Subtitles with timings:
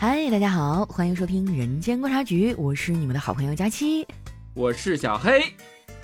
[0.00, 4.06] 嗨，大家好，欢迎收听《人间观察局》，我是你们的好朋友佳期，
[4.54, 5.42] 我是小黑。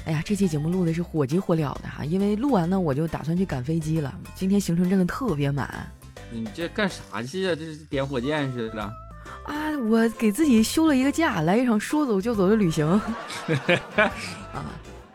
[0.05, 4.15] 哎呀，这期节目录的是火急火燎的哈，因为录完呢，我就打算去赶飞机了。
[4.35, 5.91] 今天行程真的特别满。
[6.31, 7.55] 你这干啥去啊？
[7.55, 8.83] 这是点火箭似的。
[9.45, 12.87] 啊，我给自己休了一个假，来一场说走就走的旅行。
[14.53, 14.63] 啊，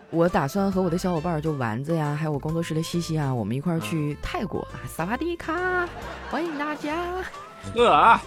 [0.09, 5.87] 我打算和我的小伙伴就丸子呀，还有我工作室的西西啊，我们一块儿去泰国啊，萨瓦迪卡，
[6.31, 6.97] 欢迎大家。
[7.75, 8.19] 呵。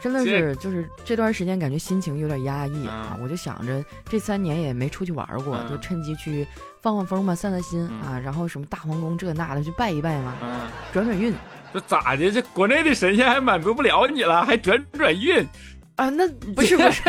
[0.00, 6.46] 真的是，就是这段时间感觉心情有点压抑啊，我就想着这三年也没出去玩过，就趁机去
[6.80, 10.34] 放放风嘛，散散心啊，然后什么大皇宫这那的去拜一拜嘛，
[10.92, 11.34] 转转运。
[11.72, 12.30] 这咋的？
[12.32, 15.46] 这国内的神仙还满足不了你了，还转转运
[15.96, 16.08] 啊？
[16.08, 17.02] 那不是不是，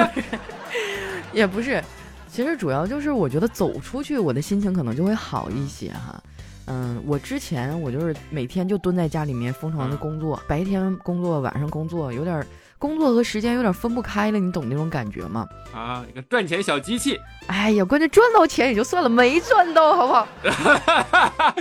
[1.34, 1.81] 也不是，
[2.28, 6.22] 其实主要就是我觉得走出去，我的心情可能就会好一些哈。
[6.66, 12.45] 嗯，我之前我就是每天就蹲在家里面疯狂的工作，白天工作，晚上工作，有点。
[12.81, 15.47] 工作和时间有点分不开了，你懂那种感觉吗？
[15.72, 17.16] 啊，一个赚钱小机器。
[17.45, 20.28] 哎呀，关键赚到钱也就算了，没赚到，好不好？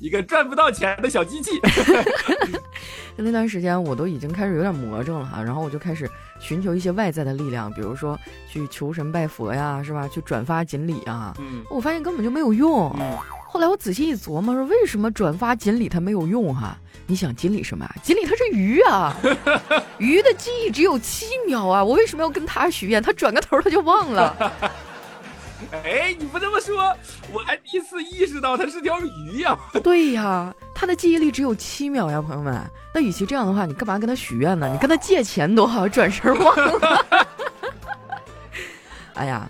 [0.00, 1.52] 一个赚不到钱的小机器。
[3.16, 8.18] 那段时间我都已经开始有点魔怔了哈，然后我就开始寻求一些外在的力量，比如说
[8.50, 10.08] 去求神拜佛呀，是吧？
[10.08, 11.32] 去转发锦鲤啊。
[11.38, 11.62] 嗯。
[11.70, 12.92] 我发现根本就没有用。
[12.98, 13.16] 嗯。
[13.54, 16.76] 后来我仔细一琢磨，说为什么转发锦鲤它没有用哈？
[17.06, 17.94] 你想锦鲤什么啊？
[18.02, 19.14] 锦鲤它是鱼啊，
[19.98, 21.84] 鱼的记忆只有七秒啊！
[21.84, 23.00] 我为什么要跟它许愿？
[23.00, 24.36] 它转个头它就忘了。
[25.70, 26.92] 哎，你不这么说，
[27.32, 29.56] 我还第一次意识到它是条鱼呀。
[29.84, 32.60] 对呀，它的记忆力只有七秒呀，朋友们。
[32.92, 34.68] 那与其这样的话，你干嘛跟他许愿呢？
[34.72, 37.06] 你跟他借钱多好，转身忘了。
[39.14, 39.48] 哎呀。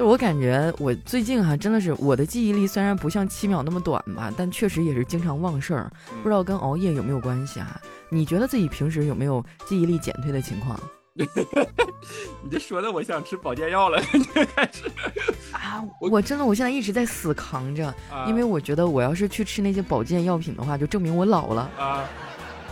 [0.00, 5.92] 就我感觉，我最近哈真的是我的记忆力虽然不像七秒那么短吧，但确实也是经常忘事儿，
[6.22, 7.78] 不知道跟熬夜有没有关系啊？
[8.08, 10.80] 你觉得自己平时有没有记忆力减退的情况？
[12.42, 14.00] 你这说的我想吃保健药了，
[14.56, 14.84] 开始
[15.52, 15.84] 啊！
[16.00, 17.94] 我真的我现在一直在死扛着，
[18.26, 22.08] 因为我觉得我要是去吃那些保健药品的话，就证明我老了啊。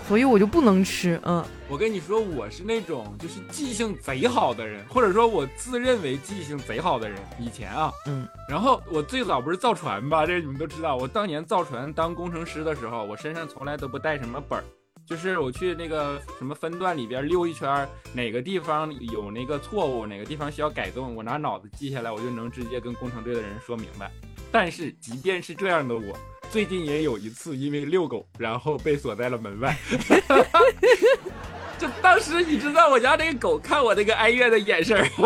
[0.08, 7.18] 所以我就不能吃，嗯，我跟你说，我是那种就是记性贼好的人，或者说我自认为记性贼好的人。
[7.38, 10.96] 以前啊，嗯，然后我最早不是造船吧，这你们都知道。
[10.96, 14.64] 我当年造船当工程师的时候，我身上从来都不带什么本儿，
[15.06, 24.10] 就是我去那个什么分段里边溜一圈，哪个地方有那个错误，哪个地方需要改动，我拿脑子记下来，我就能直接跟工程队的人说明白。
[24.50, 26.18] 但是即便是这样的我。
[26.50, 29.76] 最近也有一次，因为遛狗，然后被锁在了门外。
[31.78, 35.04] 就当时你知道我家那个狗看我那个哀怨的眼神儿。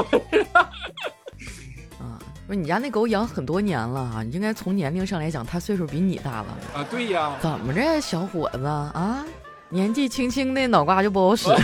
[1.99, 6.85] 啊，不是你家那狗养很多年了啊，你应该从年龄上来讲，它岁数比你大了啊。
[6.91, 7.37] 对呀。
[7.41, 9.25] 怎么着，小伙子啊，
[9.71, 11.49] 年纪轻轻的脑瓜就不好使。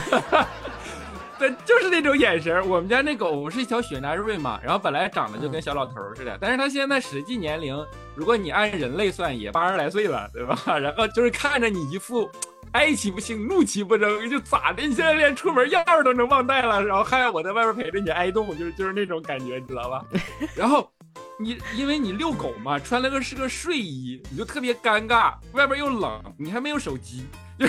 [1.39, 2.69] 对，就是那种眼神。
[2.69, 7.77] 我们家那狗是一条雪纳瑞嘛，然后本来长得就跟小老头似的，但是它现在实际年龄，
[8.15, 10.59] 如果你按人类算，也八十来岁了，对吧？
[10.79, 12.29] 然后就是看着你一副
[12.73, 14.83] 哀其不幸，怒其不争，就咋的？
[14.83, 20.05] 你现在连出门钥匙都能忘带了，然后还要我在外边陪着你挨冻，就是就是那种感觉，你知道吧？
[20.57, 20.91] 然后
[21.39, 27.27] 你因为你遛狗嘛，穿了个是个睡衣，你就特别尴尬，外边又冷，你还没有手机，
[27.59, 27.67] 就。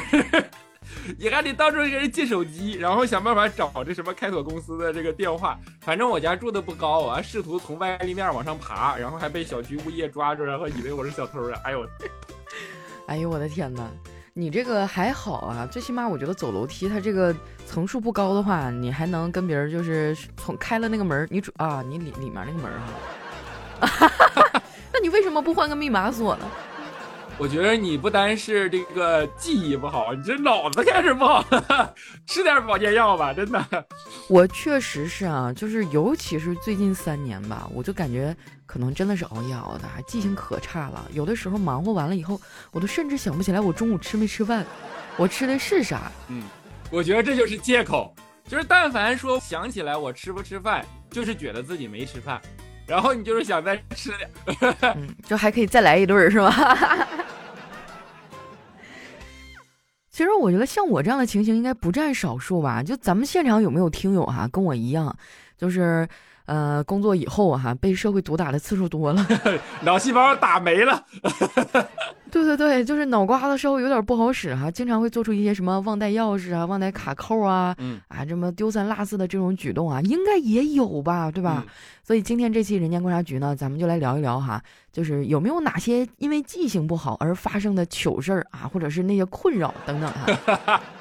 [1.17, 5.59] 你还得到处给人借手机，然后想办法找这什么开锁公司的这个电话。
[5.81, 11.57] 反正我家住的不高，我还试图从外立面往上爬，然后还被小区物业抓住，然后以为我是小偷了。
[11.63, 11.87] 哎呦，
[13.07, 13.89] 哎呦我的天 哪！
[14.33, 17.35] 你这个还好啊，最起码我觉得走楼梯，它这个
[17.65, 22.71] 层数不高的话，你还能跟别人就是从开了那个门，你主啊，你里里面那个门
[23.81, 24.61] 哈。
[24.93, 26.45] 那你为什么不换个密码锁呢？
[27.39, 31.41] 我觉得你不单是这个记忆不好，你这脑子开始不好，
[32.27, 33.65] 吃点保健药吧，真的。
[34.27, 38.35] 我确实是啊，就是尤其是最近三年吧，我就感觉
[38.65, 41.07] 可能真的是熬夜熬的，记性可差了。
[41.13, 42.39] 有的时候忙活完了以后，
[42.71, 44.65] 我都甚至想不起来我中午吃没吃饭，
[45.15, 46.11] 我吃的是啥。
[46.27, 46.43] 嗯，
[46.91, 48.13] 我觉得这就是借口，
[48.49, 52.41] 就是但凡说想起来我吃不吃饭，就是觉得自己没吃饭。
[52.85, 56.51] 然后你就是想再吃点，就还可以再来一顿是吧？
[60.19, 62.83] 其实我觉得像我这样的情形应该不占少数吧。
[62.83, 65.15] 就咱们现场有没有听友哈，跟我一样，
[65.57, 66.05] 就是
[66.49, 69.23] 呃工作以后哈被社会毒打的次数多了，
[69.85, 71.05] 脑细胞打没了。
[72.31, 81.65] 对对对，就是脑瓜子稍微有点不好使哈，经常会做出一些什么忘带钥匙啊、忘带卡扣啊，嗯啊，这么丢三落四的这种举动啊，应该也有吧，对吧？
[82.03, 84.61] 所以今天这期人间观察局呢，咱们就来聊一聊哈，
[84.91, 90.79] 就是有没有哪些因为记性不好而发生的糗事儿啊，或者是那些困扰等等哈。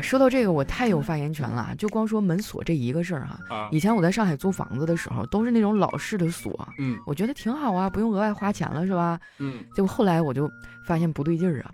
[0.00, 1.74] 说到这个，我太有发言权了。
[1.76, 9.18] 就光说门锁这一个事儿哈，以前我在上海租房子的时候，都是那种老式的锁，嗯，我觉得挺好啊，不用额外花钱了，是吧？
[9.38, 10.50] 嗯，结果后来我就
[10.86, 11.70] 发现不对劲儿啊，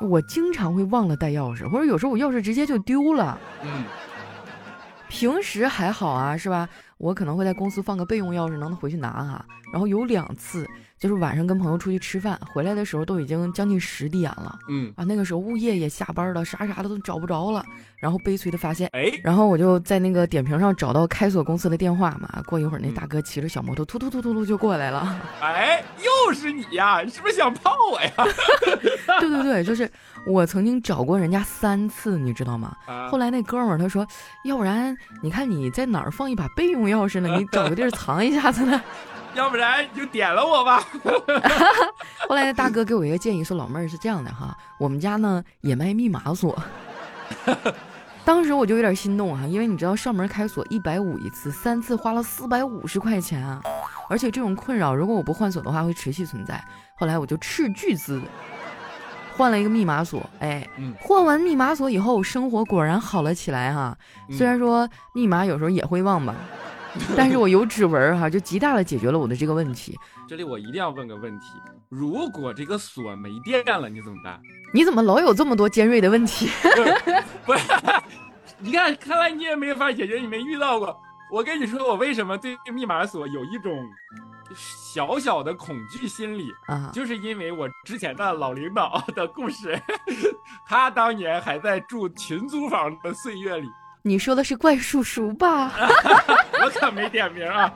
[0.00, 3.38] 我经常会忘了带钥匙，或者有时候我钥匙直接就丢了。
[3.62, 3.84] 嗯，
[5.08, 6.68] 平时还好啊，是吧？
[6.98, 9.44] 我可能会在公司放个备用钥匙，能回去拿哈。
[9.72, 10.66] 然后有两次。
[10.98, 14.58] 就是晚上跟朋友出去吃饭，回来的时候都已经将近十点了。
[14.66, 17.62] 嗯啊，那个时候物业也下班了，啥啥的都找不着了。
[17.98, 22.42] 然后悲催的发现，哎，然后我就在那个点评上找到开锁公司的电话嘛。
[22.46, 25.20] 过一会儿，那大哥骑着小摩托，突突突突突就过来了。
[25.42, 27.02] 哎，又是你呀？
[27.02, 28.10] 你是不是想泡我呀？
[29.20, 29.88] 对对对，就是
[30.26, 32.74] 我曾经找过人家三次，你知道吗？
[33.10, 34.06] 后来那哥们儿他说，
[34.46, 37.36] 要不然你看你在哪儿放一把备用钥匙呢？
[37.36, 38.82] 你找个地儿藏一下子呢？
[39.36, 40.82] 要不然你就点了我吧。
[42.26, 46.58] 后来那大哥给我一个建议，说老妹儿是这样的哈，我们家呢也卖密码锁。
[48.24, 53.62] 当时我就有点心动哈，因为你知道上门开锁一百五一次，三次花了四百五十块钱啊，
[54.08, 56.60] 而且这种困扰如果我不换锁的话会持续存在。
[56.98, 58.20] 后来我就斥巨资
[59.36, 60.66] 换了一个密码锁，哎，
[60.98, 63.96] 换完密码锁以后，生活果然好了起来哈。
[64.32, 66.34] 虽然说密码有时候也会忘吧。
[67.16, 69.96] 但是我有指纹哈，就极大的解决了我的这个问题。
[70.28, 71.46] 这里我一定要问个问题：
[71.88, 74.40] 如果这个锁没电了，你怎么办？
[74.72, 76.48] 你怎么老有这么多尖锐的问题？
[77.46, 77.60] 不是，
[78.58, 80.98] 你看，看来你也没法解决，你没遇到过。
[81.30, 83.72] 我跟你说，我为什么对密码锁有一种
[84.54, 86.90] 小小的恐惧心理啊？
[86.92, 89.80] 就是因为我之前的老领导的故事，
[90.66, 93.68] 他当年还在住群租房的岁月里。
[94.06, 95.72] 你说的是怪叔叔吧？
[96.62, 97.72] 我可没点名啊！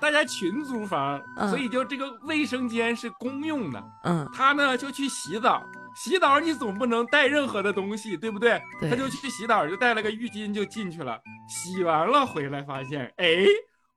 [0.00, 3.80] 大家群租房，所以就这个卫生间是公用的。
[4.02, 5.62] 嗯，他呢就去洗澡，
[5.94, 8.60] 洗澡你总不能带任何的东西，对不对？
[8.80, 11.16] 他就去洗澡，就带了个浴巾就进去了。
[11.48, 13.46] 洗完了回来发现，哎，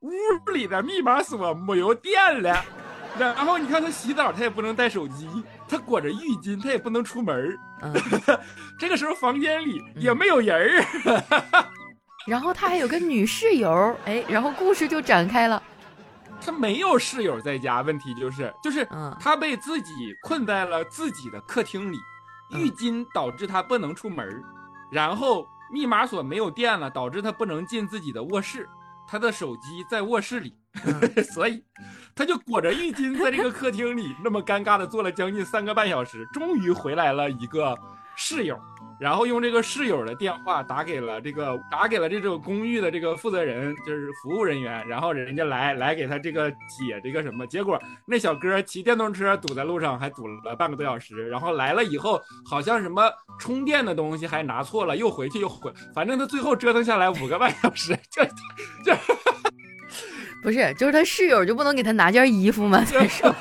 [0.02, 2.64] 屋里的密码锁没有电了。
[3.18, 5.28] 然后你看他洗澡，他也不能带手机，
[5.68, 7.56] 他裹着浴巾，他也不能出门
[8.78, 11.64] 这个时候房间里也没有人儿。
[12.26, 15.62] 然后他还有个女室友，哎，然后故事就展开了。
[16.40, 18.86] 他没有室友在家，问题就是，就是
[19.18, 19.92] 他被自己
[20.22, 21.98] 困在了自己的客厅里，
[22.50, 24.42] 浴巾导致他不能出门
[24.90, 28.68] 然后密码锁没有电了，导致他不能进自己的卧室，
[29.06, 30.54] 他的手机在卧室里，
[31.32, 31.62] 所以。
[32.14, 37.78] 他就裹着浴巾在这个客厅里，那么尴尬的坐了将近三个半小时，终于回来了一个
[38.16, 38.58] 室友，
[38.98, 53.08] 然后用这个室友的电话打给了这个打给了这种公寓的这个负责人，就是服务人员，然后人家来来给他这个解这个什么，结果那小哥骑电动车堵在路上，还堵了半个多小时，然后来了以后好像什么
[53.38, 58.24] 充电的东西还拿错了，又回去又回，反正他最后折腾下来五个半小时，就
[58.92, 58.98] 就。
[60.42, 62.82] 不是，就是他室友就不能给他拿件衣服吗？
[62.84, 63.34] 再说，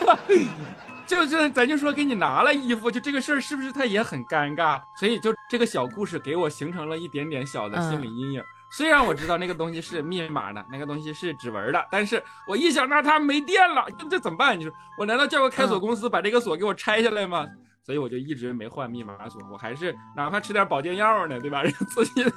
[1.06, 4.80] 就就咱就说给你拿了衣服，就这个事儿是不是他也很尴尬？
[5.00, 8.44] 所以就这个小故事给我形成了一点点小的心理阴影。
[8.70, 14.60] 虽然我知道那个东西是密码的，那个东西是指纹的，但是我一想，到它没电了，这这怎么办？
[14.60, 17.48] 你说我难道叫个开锁公司把这个锁给我拆下来吗？
[17.86, 21.64] 所以我就一直没换密码锁，我还是哪怕吃点保健药呢，对吧？
[21.88, 22.32] 自己的。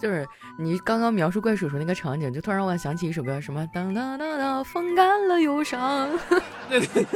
[0.00, 0.26] 就是
[0.58, 6.08] 你刚刚描述怪叔叔那个场景，就突然让我想起一首歌，什么当当当当，风干了忧伤。
[6.68, 7.06] 对 对，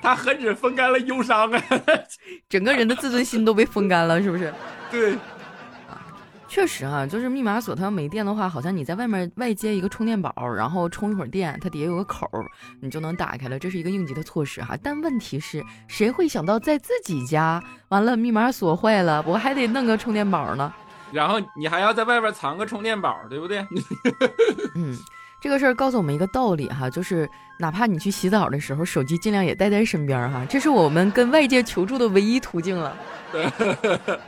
[0.00, 1.62] 他何止风干了忧伤啊，
[2.48, 4.52] 整个人的自尊心都被风干了，是不是？
[4.90, 5.14] 对，
[5.88, 6.00] 啊，
[6.48, 12.28] 确实啊，就是密码锁，它要没电的话，好像你在外面外接一个充电宝，然后充一会儿电，它底下有个口，
[12.80, 14.78] 你就能打开了，这是一个应急的措施哈。
[14.82, 20.72] 但问题是，谁会想到在自己家，完了密码锁坏了，我还得弄个充电宝呢？
[21.12, 23.66] 然后你还要在外边藏个充电宝，对不对？
[24.76, 24.96] 嗯，
[25.40, 32.96] 这个事儿告诉我们一个道理哈，就是哪怕你去洗澡的时候，手机尽量也带在身边哈，这是我们跟外界求助的唯一途径了。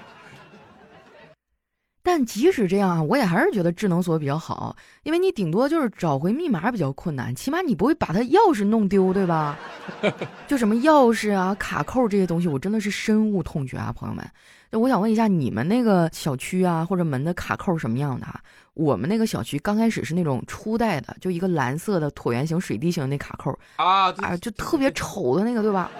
[2.02, 9.58] 但即使这样啊，我也还是觉得智能锁比较好，因为你顶多就是找回密码比较困难，起码你不会把它钥匙弄丢，对吧？
[10.48, 14.26] 就什么钥匙啊、卡扣这些东西，我真的是深恶痛绝啊，朋友们。
[14.72, 18.40] 那我想问一下，你们那个小区啊，或者门的卡扣什么样的啊？
[18.74, 25.90] 我们那个小区刚开始是那种初代的，就一个蓝色的椭圆形、水滴形那卡扣啊，啊，就特别丑的那个，对吧？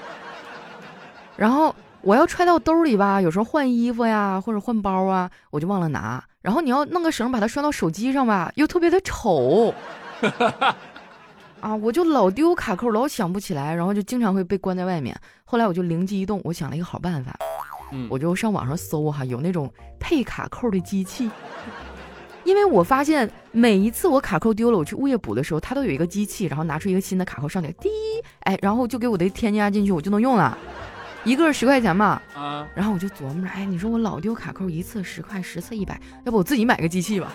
[1.36, 6.22] 然后我要揣到兜里吧，有时候换衣服呀，或者换包啊，我就忘了拿。
[6.40, 9.74] 然后你要弄个绳把它拴到手机上吧，又特别的丑。
[11.60, 15.18] 啊，我就老丢卡扣，老想不起来，然后就经常会被关在外面。
[15.44, 17.36] 后来我就灵机一动，我想了一个好办法。
[18.08, 21.30] 我就上网上搜哈，有那种配卡扣的机器。
[22.42, 27.90] 因为我发现每一次我卡扣丢了，我去物业补的时候，它都有一个机器，然后拿出一个新的卡扣上去，滴，
[28.40, 30.56] 哎，然后就给我的添加进去，我就能用了，
[31.22, 37.30] 一个十块钱嘛，啊，然后我就琢磨着，哎，你说我老丢卡扣，一次十块，十次一百，要不我自己买个机器吧？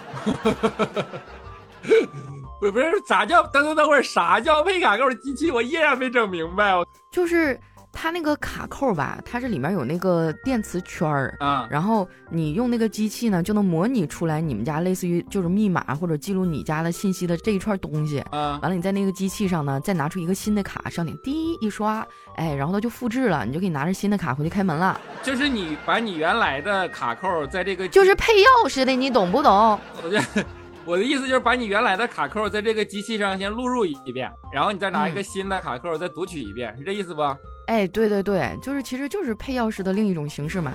[2.59, 3.43] 不 不是咋叫？
[3.49, 5.51] 等等等会儿，啥叫配卡扣机器？
[5.51, 6.73] 我依然没整明白，
[7.11, 7.59] 就是。
[7.95, 18.59] 它那个卡扣吧，它这里面有那个电磁圈儿啊，然后你用那个机器呢，就能模拟出来你们家类似于就是密码或者记录你家的信息的这一串东西啊。
[18.61, 24.99] 完了，你在那个机器上呢，再拿出一个新的卡，上点滴一刷，哎，然后它就复制了，你就可以拿着新的卡回去开门了。
[25.23, 29.79] 就是你把你原来的卡扣在这个就是配钥匙的，你懂不懂？
[30.03, 30.45] 我觉得。
[30.85, 37.23] 我的意思就是把你原来的卡扣在这个机器上先录入一遍，然后你再拿一个新的卡扣再读取一遍，是这意思不？
[37.67, 40.73] 哎，对对对，就是其实就是配钥匙的另一种形式嘛。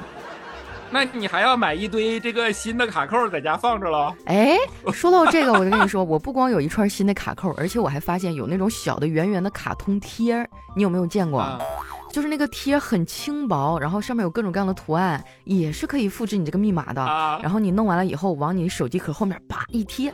[0.93, 4.13] 那你还要买一堆这个新的卡扣在家放着了？
[4.25, 4.57] 哎，
[4.93, 10.45] 说到这个，我就跟你说，我不光有一串新的卡扣，而且我还发现有那种小的圆圆的卡通贴，
[10.75, 11.47] 你有没有见过？
[12.11, 17.01] 就是那个贴很轻薄，然后上面有各种各样的图案，也是可以复制你这个密码的。
[17.41, 20.13] 然后你弄完了以后，往你手机壳后面啪一贴，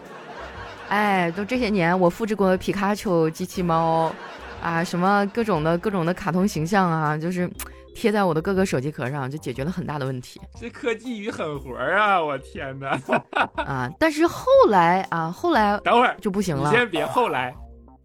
[0.90, 4.12] 哎，都这些年我复制过皮卡丘、机器猫，
[4.66, 7.48] 啊，什么各种的各种的卡通形象啊，就是
[7.94, 10.40] 贴在我的各个手机壳上，就解决了很大的问题。
[10.60, 12.20] 这科技与狠活啊！
[12.20, 12.98] 我天哪！
[13.64, 16.68] 啊，但是后来啊，后来等会儿就不行了。
[16.68, 17.54] 你先别后来。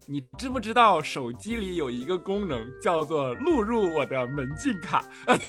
[0.06, 5.02] 你知不知道手机里有一个功能叫做录入我的门禁卡？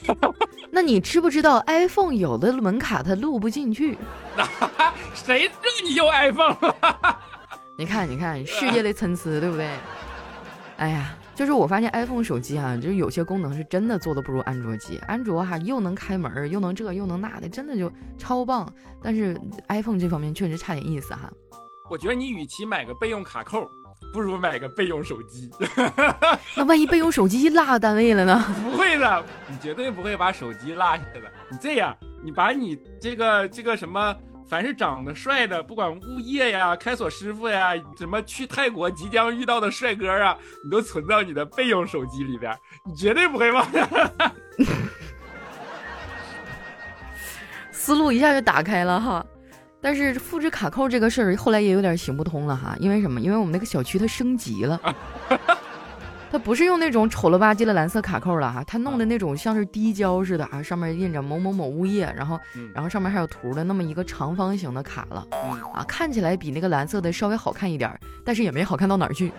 [0.72, 3.98] 那你知不知道 iPhone 有的门卡它录不进去？
[5.14, 7.20] 谁让你用 iPhone 了？
[7.78, 9.68] 你看，你看，世界的参差，对不对？
[10.84, 14.98] 哎呀，就是我发现 iPhone 手机啊，就是有些功能是真的做的不如安卓机。
[15.08, 18.70] 安卓哈又能开门，又能这又能那的，真的就超棒。
[19.02, 21.32] 但是 iPhone 这方面确实差点意思哈。
[21.90, 23.66] 我觉得你与其买个备用卡扣。
[24.12, 25.50] 不如买个备用手机，
[26.56, 28.46] 那万一备用手机落单位了呢？
[28.62, 31.22] 不会的，你绝对不会把手机落下的。
[31.50, 34.16] 你这样，你把你这个这个什么，
[34.48, 44.12] 凡是长得帅的，不管物业呀、开锁师傅呀，什么去泰国即将遇到的帅哥啊，你都存到你的备用手机里边，你绝对不会忘的。
[47.72, 49.26] 思路一下就打开了哈。
[49.82, 53.20] 但是复制卡扣这个事儿后来也有点行不通了哈，因为什么？
[53.20, 54.80] 因为我们那个小区它升级了，
[56.34, 62.40] 它不是用那种丑了吧唧的蓝色卡扣了哈，它弄的那种像是滴胶似的啊，上面印着某某某物业，然后
[62.74, 65.28] 然后上面还有图的那么一个长方形的卡了，
[65.72, 69.32] 啊，看起来比那个蓝色的稍微好看一点，但是也没好看到哪儿去。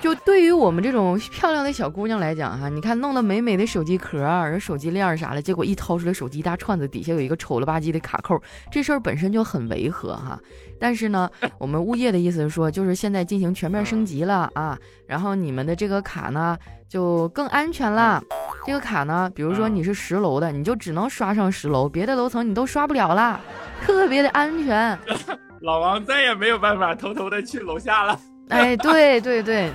[0.00, 8.40] 就对于我们这种漂亮的小姑娘来讲哈，你看弄得美美的手机壳儿、手机链啥的，结果一掏出来手机一大串子，底下有一个丑了吧唧的卡扣，
[8.70, 10.38] 这事儿本身就很违和哈。
[10.78, 11.28] 但是呢，
[11.58, 16.56] 我们物业的意思是说，就是现在进行全面升级了啊，然后你们的这个卡呢
[16.88, 18.22] 就更安全了。
[18.64, 23.40] 这个卡呢，比如说你是十楼的，你就只能刷上十楼，别的楼层你都刷不了了，
[23.82, 24.96] 特别的安全。
[25.60, 28.18] 老王再也没有办法偷偷的去楼下了。
[28.50, 29.70] 哎，对对对，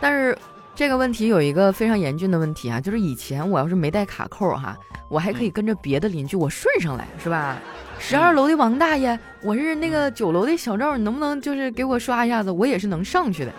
[0.00, 0.36] 但是
[0.74, 4.76] 这个问题有一个非常严峻的问题啊，就是以前我要是没带卡扣哈，
[5.08, 7.58] 我还可以跟着别的邻居我顺上来，是吧？
[7.98, 12.50] 十二楼的王大爷，我是那个九楼的小赵，你能不能就是给我刷一下子？
[12.50, 13.52] 我也是能上去的。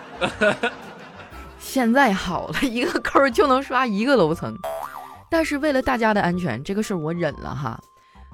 [1.58, 4.54] 现在好了，一个扣就能刷一个楼层，
[5.30, 7.80] 但是为了大家的安全，这个事儿我忍了哈。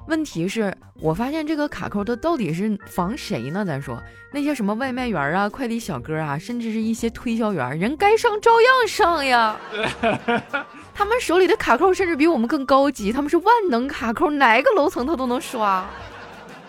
[0.06, 3.64] 问题是我发现这个卡扣它到底是防谁呢？
[3.64, 4.02] 咱说
[4.32, 9.56] 那些什么外卖员啊、快递小哥啊，甚至是一些推销员，人该上照样上呀。
[10.92, 15.86] 他们手里的卡扣甚至比我们更高级，他们是万能卡扣，哪个楼层他都能刷。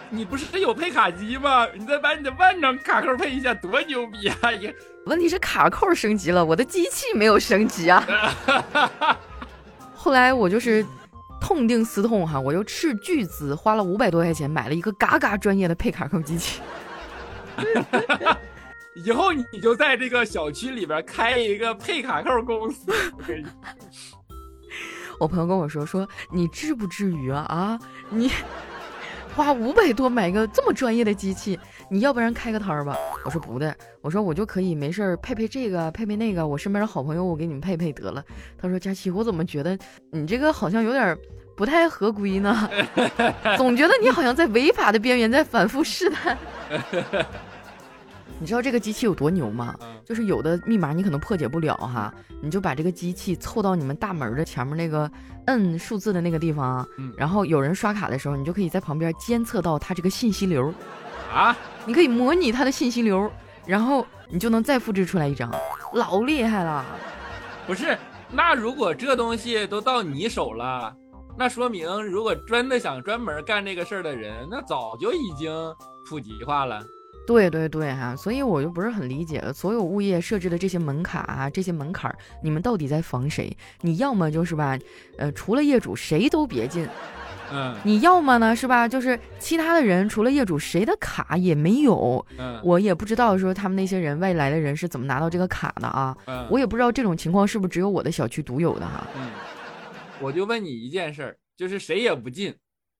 [0.09, 1.65] 你不是有配卡机吗？
[1.73, 4.37] 你再把你的万能卡扣配一下，多牛逼啊！
[5.05, 8.05] 问题是卡扣升级了，我的机器没有升级啊。
[9.95, 10.85] 后来我就是。
[11.53, 16.61] 痛定思痛哈，我又斥巨资花了五百多块钱买了一个嘎嘎专业的配卡扣机器。
[18.95, 22.91] 以后你就在这个小区里边开一个配卡扣公司。
[25.19, 27.79] 我朋友跟我说说，你至不至于啊啊，
[28.09, 28.31] 你
[29.35, 31.59] 花五百多买个这么专业的机器。
[31.89, 32.95] 你要不然开个摊儿吧？
[33.25, 36.47] 我说不的，我说我就可以没事儿配配这个，配配那个。
[36.47, 38.23] 我身边的好朋友，我给你们配配得了。
[38.57, 39.77] 他说佳琪，我怎么觉得
[40.11, 41.17] 你这个好像有点
[41.61, 42.67] 不太合规呢？
[43.55, 46.35] 总觉得你好像在违法的边缘在反复试探。
[48.39, 49.75] 你知道这个机器有多牛吗？
[50.03, 55.07] 就是有的密码你可能破解不了哈，你就把这个机器凑到你们大门的前面那个
[55.45, 56.83] 摁数字的那个地方，
[57.15, 60.73] 然后有人刷卡的时候，你就可以在旁边监测到他这个信息流。
[61.31, 63.31] 啊，你可以模拟他的信息流，
[63.67, 65.53] 然后你就能再复制出来一张，
[65.93, 66.83] 老厉害了。
[67.67, 67.95] 不是，
[68.31, 70.91] 那如果这东西都到你手了，
[71.37, 75.51] 那说明如果真的想专门干这个事儿的人，那早就已经
[76.07, 76.83] 普及化了。
[77.27, 83.55] 对对对哈，所以我就不是很理解，所有物业设置的这些门槛啊，这些门槛儿，你们到底在防谁？
[83.81, 84.77] 你要么就是吧，
[85.17, 86.85] 呃，除了业主谁都别进，
[87.53, 99.29] 嗯，你要么呢是吧，就是其他的人除了业主谁的卡也没有，嗯，我也不知道说他们那些人外来的人是怎么拿到这个卡的啊，嗯，我也不知道这种情况是不是只有我的小区独有的哈，嗯，
[100.21, 102.55] 我就问你一件事儿，就是谁也不进，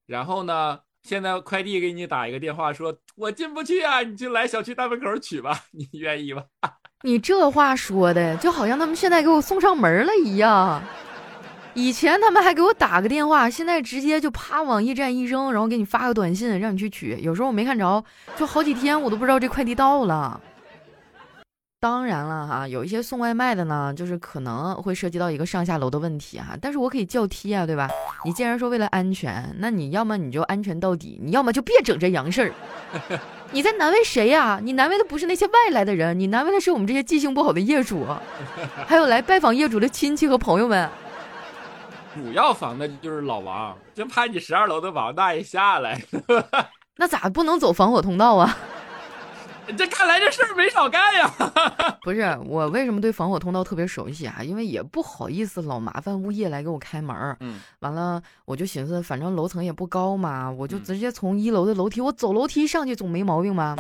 [0.06, 0.80] 然后呢？
[1.04, 6.44] 现在快递给你打一个电话，说我进不去啊，你就来小区大门口取吧， 你愿意吗？
[7.02, 10.80] 你这话说的，就好像他们现在给我送上门了一样。
[11.74, 17.18] 以前他们还给我打个电话，现在直接就啪往驿站一扔，然后给你发个短信让你去取。
[17.20, 20.40] 有时候我没看着，就好几天我都不知道这快递到了。
[21.82, 26.56] 当然了哈，有一些送外卖的呢，就是可能会涉及到一个上下楼的问题哈。
[26.62, 27.90] 但是我可以叫梯啊，对吧？
[28.24, 32.54] 你既然说为了安全，那你要么你就安全到底，你要么就别整这洋事儿。
[33.52, 34.60] 你在难为谁呀？
[34.62, 38.06] 你难为的不是那些外来的人，你难为的是我们这些记性不好的业主，
[38.86, 40.88] 还有来拜访业主的亲戚和朋友们。
[42.14, 46.00] 主要防的就是老王，就怕你十二楼的王大爷下来。
[46.98, 48.56] 那咋不能走防火通道啊？
[49.78, 51.32] 这看来这事儿没少干呀！
[52.04, 54.42] 不是我为什么对防火通道特别熟悉啊？
[54.44, 57.38] 因为也不好意思老麻烦物业来给我开门儿。
[57.40, 63.76] 嗯，完了我就寻思，反正楼层也不高嘛，我就直接从一楼的楼梯，我走楼梯上去总没毛病吧？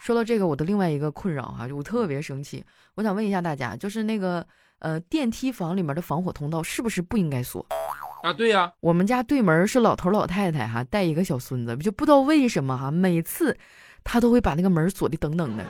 [0.00, 2.62] 说到这个，我的另外一个困扰哈，就我特别生气。
[2.94, 4.46] 我想问一下大家，就是那个
[4.80, 7.64] 呃电梯房里面的防火通道是不是不应该锁
[8.22, 8.32] 啊？
[8.32, 13.56] 对呀，我们家对门是老头老太太哈，带一个小孙子，就不知道为什么哈，每次。
[14.04, 15.64] 他都会把那个门锁的等等的。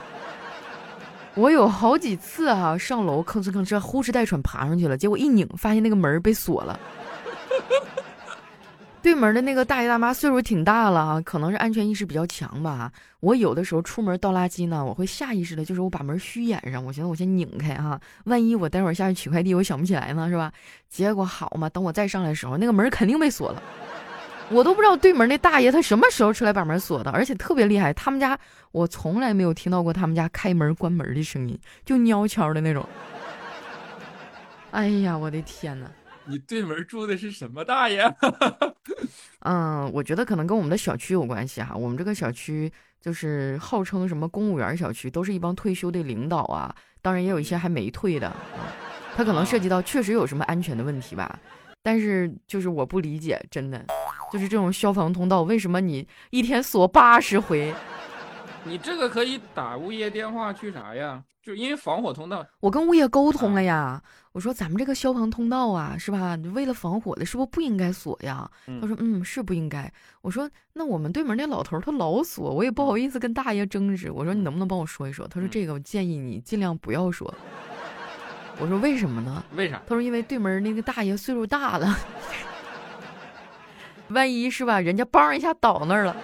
[1.36, 6.78] 我有好几次哈上楼吭哧吭哧呼哧带喘爬上去了，结果一拧发现那个门被锁了。
[9.02, 12.90] 对门的那个大爷大妈岁数挺大了啊，可能是安全意识比较强吧。
[13.20, 20.50] 我有的时候出门倒垃圾呢，我会下意识的就是我把门虚掩上，我寻思我先拧开哈，万一我待会儿下去取快递我想不起来呢是吧？
[20.88, 23.62] 结果好嘛，等我再上来的时候，那个门肯定被锁了。
[24.50, 27.92] 我都不知道对门那大爷他什么时候出来把门锁的，而且特别厉害。
[27.94, 28.38] 他们家
[28.72, 32.86] 我从来没有听到过他们家开门关门的声音，就悄悄的那种。
[34.70, 35.90] 哎呀，我的天哪！
[36.26, 38.02] 你对门住的是什么大爷？
[39.40, 41.74] 嗯，我觉得可能跟我们的小区有关系哈。
[41.74, 48.34] 我们这个小区就是号称什么公务员小区，都是一帮退休的领导啊，当然也有一些还没退的。
[49.16, 51.38] 他可能涉及到确实有什么安全的问题吧。
[51.82, 53.84] 但是就是我不理解，真的，
[54.34, 57.72] 就是这种消防通道，为什么你一天锁八十回？
[58.66, 61.22] 你这个可以打物业电话去啥呀？
[61.40, 64.02] 就因为防火通道，我跟物业沟通了呀。
[64.32, 66.36] 我说咱们这个消防通道啊，是吧？
[66.52, 68.50] 为了防火的，是不是不应该锁呀？
[68.80, 69.88] 他说嗯，是不应该。
[70.20, 74.10] 我说那我们对门那老头他老锁，我也不好意思跟大爷争执。
[74.10, 75.28] 我说你能不能帮我说一说？
[75.28, 77.32] 他说这个我建议你尽量不要说。
[78.58, 79.44] 我说为什么呢？
[79.54, 79.80] 为啥？
[79.86, 81.96] 他说因为对门那个大爷岁数大了，
[84.14, 86.16] 万一是吧，人家梆一下倒那儿了。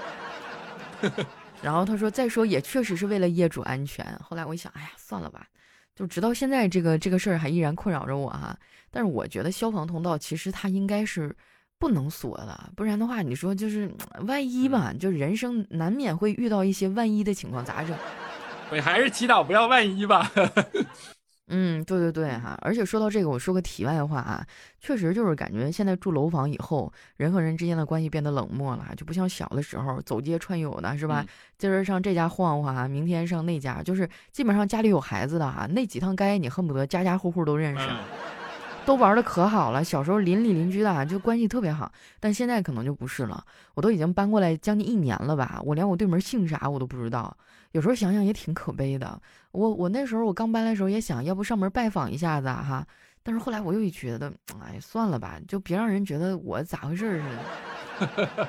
[1.62, 4.06] 然后他说再说也确实是为了业主安全。
[4.22, 5.46] 后来我一想，哎呀，算了吧，
[5.94, 8.56] 就直到现在这个这个事儿还依然困扰着我哈。
[8.90, 11.36] 但是我觉得消防通道其实它应该是
[11.78, 13.90] 不能锁的，不然的话，你说就是
[14.26, 17.94] 万一吧，就人生难免会遇到一些万一的情况，咋整？
[18.72, 20.30] 我还是祈祷不要万一吧。
[21.52, 24.46] 嗯，对对对哈，而且说到这个，我说个题外话啊，
[24.78, 31.26] 确实就是感觉现在住楼房以后，人和人之间的关系变得冷漠了，就不像小的时候走街串友的是吧？
[31.58, 37.88] 今儿上这家晃晃啊，明天上那家，就是基本上家里有孩子的哈，那几趟街你恨不得家家户户都认识，
[38.86, 39.82] 都玩的可好了。
[39.82, 43.44] 小时候邻里邻居的啊就关系特别好，但现在可能就不是了。
[43.74, 47.36] 我都已经搬过来将近一年了吧，我连我对门姓啥我都不知道。
[47.72, 49.20] 有时候想想也挺可悲的。
[49.52, 52.86] 我我那时候我刚搬来的时候也想要不上门拜访一下子哈，
[53.22, 58.48] 但是后来我又觉得，哎，算了吧，就别让人觉得我咋回事似的。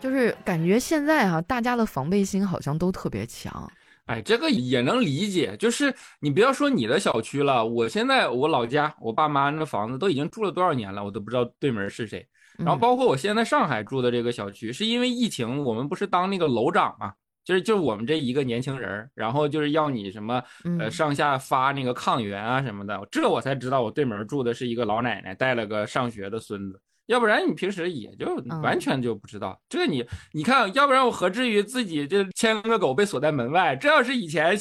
[0.00, 3.70] 就是感觉现在哈，大家的防备心好像都特别强。
[4.06, 5.56] 哎，这个也能理解。
[5.56, 12.26] 就是你不要说你的小区了，我现在我老家我爸妈那房子都已经住了多少年了，我都不知道对门是谁。
[12.58, 17.14] 然后包括我现在上海住的这个小区，是因为疫情，我们不是当那个楼长嘛。
[17.44, 20.42] 就是就是我们这一个年轻人，然后就是要你什么
[20.78, 29.60] 呃上下发那个抗原啊什么的，这我才知道我对门住的是一个老奶奶带了个上学的孙子，要不然你平时也就完全就不知道。
[29.68, 30.02] 这你
[30.32, 33.76] 你看，要不然我何至于自己这牵个狗被锁在门外？
[33.76, 34.56] 这要是以前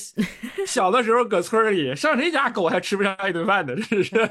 [0.68, 3.78] 小 的时候搁村里，上谁家狗还吃不上一顿饭呢？
[3.82, 4.16] 是不是。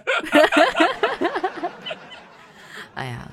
[2.95, 3.27] 哎呀。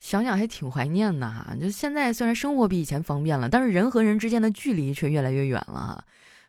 [0.00, 6.04] 想想还挺怀念的哈，就现在虽然生活比以前方便了，但是人和人之间的距离却越来越远了哈。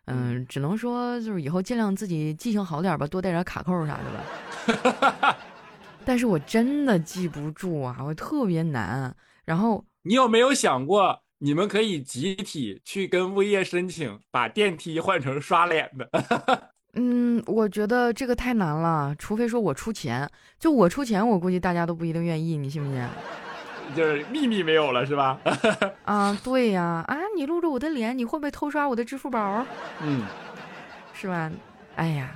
[0.06, 4.74] 嗯，只能说就是以后尽量自己记性好点吧，多带点卡扣啥的
[5.22, 5.38] 吧。
[6.06, 9.16] 但是我真的记不住啊，我特别难。
[9.46, 16.72] 然后你有没有想过，你们可以集体去跟物业申请，把电梯换成刷脸的？
[16.94, 20.28] 嗯，我觉得这个太难了，除非说我出钱。
[20.60, 23.06] 就我出钱，我估计大家都不一定愿意，你信不信？
[23.96, 25.40] 就是秘密没有了是吧？
[26.06, 29.66] 啊，对呀，啊，你录着我的脸，你会不会偷刷我的支付宝？
[30.04, 30.24] 嗯，
[31.14, 31.52] 是吧？
[31.96, 32.36] 哎呀，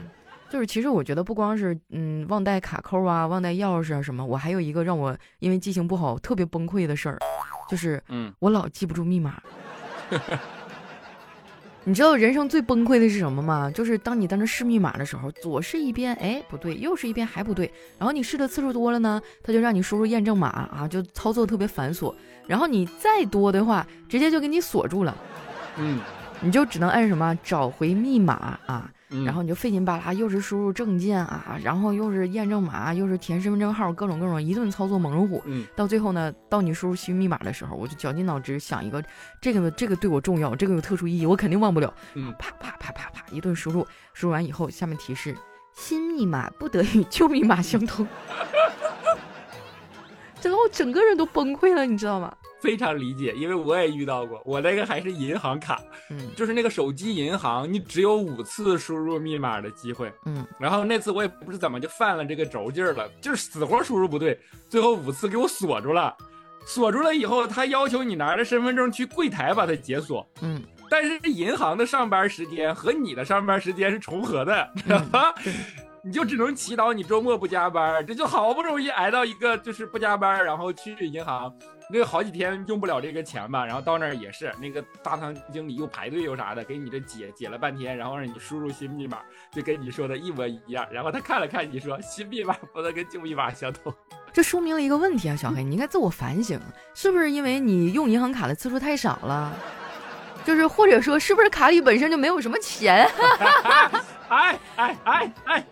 [0.50, 7.18] 就是其实我觉得不光是嗯忘带卡扣啊，忘带钥匙啊什么，我还有一个让我因为记性不好特别崩溃的事儿，
[7.70, 9.42] 就是嗯我老记不住密码。
[11.86, 13.70] 你知道人生最崩溃的是什么吗？
[13.70, 17.70] 就是当你在那试密码的时候，左试一遍，哎，不对；右试一遍还不对。
[18.00, 22.14] 然后你试的次数多了呢，他就让你输入验证码啊，就操作特别繁琐。
[22.48, 25.14] 然后你再多的话，直接就给你锁住了。
[25.78, 26.00] 嗯，
[26.40, 28.90] 你就只能按什么找回密码啊。
[29.26, 35.42] 然后你就费劲巴拉，又是输入证件啊，然后又是验证码，又是填身份证号，各种各种一顿操作猛如虎。
[35.46, 39.04] 嗯，到最后呢，到你输入新密码的时候，我就绞尽脑汁想一个，
[39.40, 41.94] 这个这个对我重要，这个有特殊意义，我肯定忘不了。
[42.16, 45.36] 嗯，啪啪啪啪啪，一顿输入，输入完以后，下面提示：
[45.76, 48.08] 新密码不得与旧密码相通。
[50.42, 52.34] 整个我整个人都崩溃了，你知道吗？
[52.64, 66.16] 非常理解，因为我也遇到过，我那个还是银行卡，嗯，就是那个手机银行，你只有五次输入密码的机会，嗯，然后那次我也不知怎么就犯了这个轴劲儿了，就是死活输入不对，最后五次给我锁住了，
[66.66, 74.70] 锁住了以后，他要求你拿着身份证去柜台把它解锁，嗯，但是银行的上班时间和你的上班时间是重合的？
[76.06, 81.50] 你就只能祈祷你周末不加班，这就好不容易挨到一个就是不加班，然后去银行，
[81.90, 93.94] 那好几天用不了这个钱吧，然后到那儿也是那个大堂经理又排队又啥的，给你这解解了半天，然后让你输入新密码，就跟你说的一模一样，然后他看了看你说新密码不能跟旧密码相同，
[94.34, 96.60] 这说明了一个问题啊，小黑，你应该自我反省，
[96.94, 99.56] 是不是因为你用银行卡的次数太少了？
[100.44, 103.10] 就是或者说是不是卡里本身就没有什么钱？
[104.28, 105.34] 哎哎哎哎！
[105.46, 105.66] 哎，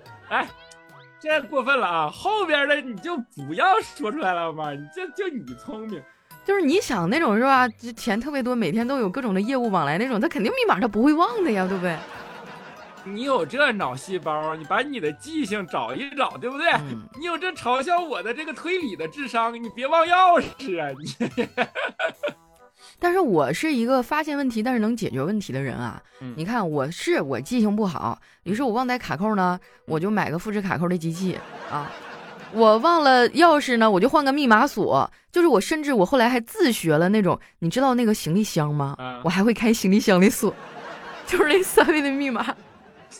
[1.19, 2.09] 这过分了啊！
[2.09, 6.01] 后边的你就不要说出来了嘛， 你就就你聪明，
[6.43, 7.67] 就是你想那种是吧？
[7.67, 11.95] 就钱特别多，每天都有各种的业务往来那种，他肯定密码他不会忘的呀，对不对？
[13.03, 16.71] 你有这脑细胞，你把你的记性找一找，对不对？
[17.19, 20.89] 你有这嘲笑我的这个推理的智商，你别忘钥匙啊！
[20.99, 21.47] 你。
[23.03, 25.99] 但是我是一个发现问题但是能解决问题的人啊！
[26.35, 31.35] 你看我是我记性不好，于是我忘带卡扣呢，我就买个复制卡扣的机器
[31.71, 31.91] 啊。
[32.53, 35.09] 我忘了钥匙呢，我就换个密码锁。
[35.31, 38.95] 就是我甚至我后来还自学了那种，你知道那个行李箱吗？
[39.23, 40.53] 我还会开行李箱的锁，
[41.25, 42.55] 就是那三位的密码。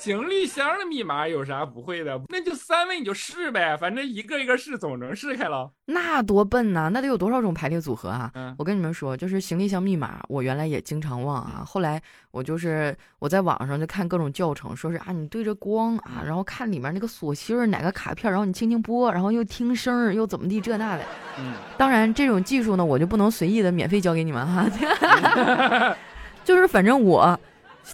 [0.01, 2.19] 行李箱的密码有啥不会的？
[2.29, 5.69] 那就三位你就试呗，反正一个一个试总能试开了。
[5.85, 8.31] 那多笨呐，那得有多少种排列组合啊？
[8.33, 11.63] 嗯，我跟你们说，就是行李箱密码，我原来也经常忘啊。
[11.63, 21.03] 后来我就是我在网上就看各种教程，说是啊，你对着光啊，然后看里面那个锁芯儿哪个卡片，然后你轻轻拨，然后又听声儿，又怎么地这那的。
[21.37, 24.65] 嗯，当然这种技术呢，我就不能随意的免费教给你们哈。
[26.43, 27.39] 就是反正我。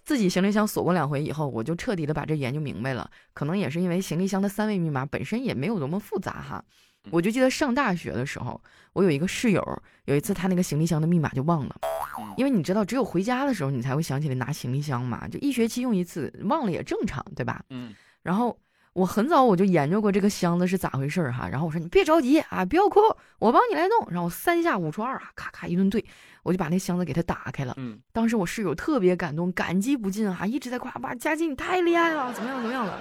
[0.03, 3.10] 自己行李箱锁过两回以后，我就彻底的把这研究明白了。
[3.33, 6.63] 可能也是因为行李箱的三位密码本身也没有多么复杂哈。
[7.10, 11.75] 我就记得上大学的时候，我有一个室友，有一次他那个行李箱的密码就忘了，
[12.36, 17.63] 因为你知道，只有回家的时候你才会想起来拿行李箱嘛，就一学期用一次，忘了也正常，对吧？
[17.69, 17.95] 嗯。
[18.23, 18.60] 然后
[18.97, 21.47] 我很早我就研究过这个箱子是咋回事儿哈。
[21.47, 22.99] 然后我说你别着急啊，不要哭，
[23.38, 24.07] 我帮你来弄。
[24.10, 26.03] 然后三下五除二啊，咔咔一顿对。
[26.41, 32.99] 我就把那箱子给他打开了，嗯，当时我室友特别感动，感激不尽啊，一直在夸哇，佳琪你太厉害了，怎么样怎么样了。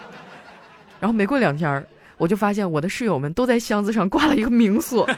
[1.00, 1.86] 然后没过两天，
[2.18, 5.08] 我就发现我的室友们都在箱子上挂了一个明锁。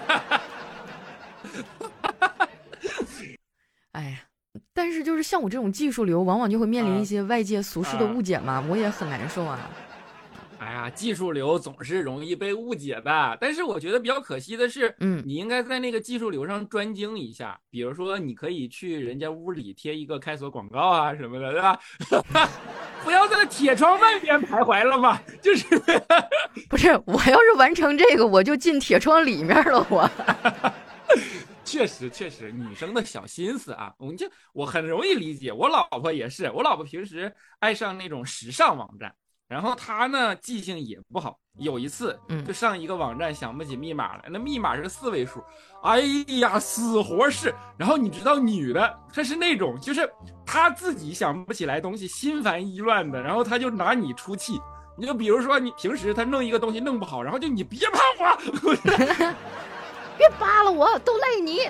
[3.92, 4.18] 哎呀，
[4.72, 9.58] 但是就是像我这种技术流，往往就会面临一些外界俗世的误解嘛，我也很难受啊。
[10.58, 13.38] 哎呀，技术流总是容易被误解的。
[13.40, 17.58] 但是我觉得比较可惜的是，嗯，你应该在那个技术流上专精一下。
[17.70, 21.80] 比如说，你可以去人家屋里贴一个开锁广告啊什么的，对吧？
[23.04, 25.20] 不要在铁窗外边徘徊了嘛。
[25.40, 25.64] 就是，
[26.68, 29.86] 不是我要是完成这个，我就进铁窗里面了。
[29.88, 30.10] 我，
[31.64, 35.52] 确实确实，女生的小心思啊，我就我很容易理解。
[35.52, 39.14] 我老婆也是，我老婆平时爱上那种时尚网站。
[39.48, 41.38] 然后他呢，记性也不好。
[41.58, 45.42] 有一次，就上一个网站想不起密码了，那密码是四位数，
[45.82, 46.00] 哎
[46.38, 47.52] 呀，死活是。
[47.76, 50.08] 然后你知道，女的她是那种，就是
[50.46, 54.60] 她自己想不起来东西，心烦意乱的，然后她就拿你出气。
[54.96, 58.00] 你就比如说，你平时她弄一个东西弄不好，然后就你别碰
[58.62, 58.76] 我，
[60.16, 61.62] 别扒拉我，都赖你。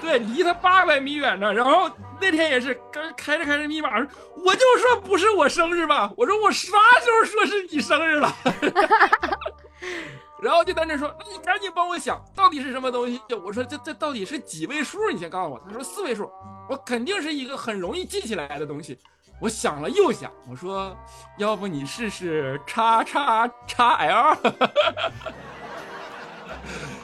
[0.00, 1.52] 对，离他八百米远呢。
[1.52, 3.90] 然后那天也是，刚开着开着密码，
[4.44, 6.10] 我就说不是我生日吧？
[6.16, 8.32] 我说我啥时候说是你生日了？
[10.40, 13.20] 然后就在那说，那你赶紧帮我想到底是什么东西？
[13.44, 15.10] 我说这这到底是几位数？
[15.10, 15.60] 你先告诉我。
[15.66, 16.30] 他说四位数，
[16.68, 18.96] 我肯定是一个很容易记起来的东西。
[19.40, 20.96] 我想了又想，我说
[21.38, 24.36] 要不你试试叉叉叉 L。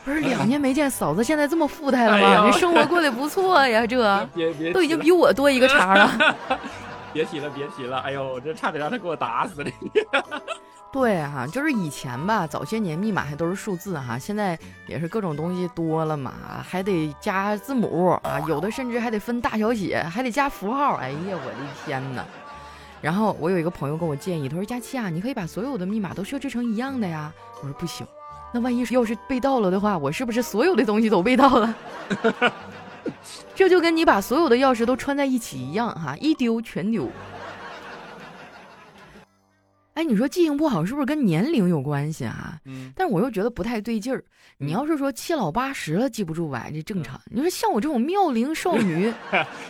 [0.04, 2.46] 不是两年没见，嫂子现在这么富态了吗？
[2.46, 4.28] 你生活过得不错呀， 这
[4.72, 6.36] 都已经比我多一个茬了。
[7.12, 9.70] 别提了，别提了，哎呦，我这差点让他给我打死了。
[10.92, 20.96] 对啊，就是以前吧，早些年密码还都是数字哈，现在也是各种东西多了嘛，还得加字母啊，有的甚至还得分大小写，还得加符号。
[20.96, 22.24] 哎呀，我的天哪！
[23.00, 28.06] 然后我有一个朋友跟我建议，他说：“佳期啊，你可以把所有的密码都设置成一样的呀。”我说：“不行。”
[28.54, 31.74] 那万一要是被盗了的话，我是不是所有的东西都被盗了？
[33.52, 37.10] 这就跟你把所有的钥匙都穿在一起一样，哈，一丢全丢。
[39.94, 42.58] 哎，你说记性不好是不是跟年龄有关系啊？
[42.64, 42.92] 嗯。
[42.94, 44.24] 但我又觉得不太对劲儿。
[44.56, 47.20] 你要是说七老八十了记不住吧，这正常。
[47.26, 49.12] 你说像我这种妙龄少女，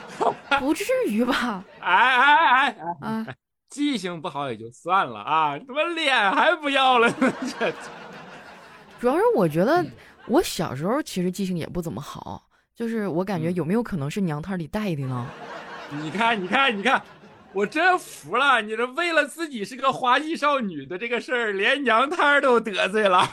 [0.61, 1.65] 不至于吧？
[1.81, 3.27] 哎哎哎哎啊！
[3.71, 7.11] 记性不好也就算了啊，怎么脸还不要了？
[7.59, 7.75] 这。
[9.01, 9.85] 主要是我觉得
[10.27, 15.27] 我小时候其实记性也不怎么好，就是我感觉有没有可能是娘胎里带的呢？
[15.91, 17.03] 你看，你看，你看。
[17.55, 23.25] 我真服了，你这为了自己是个花季少女的这个事儿，连娘胎都得罪了。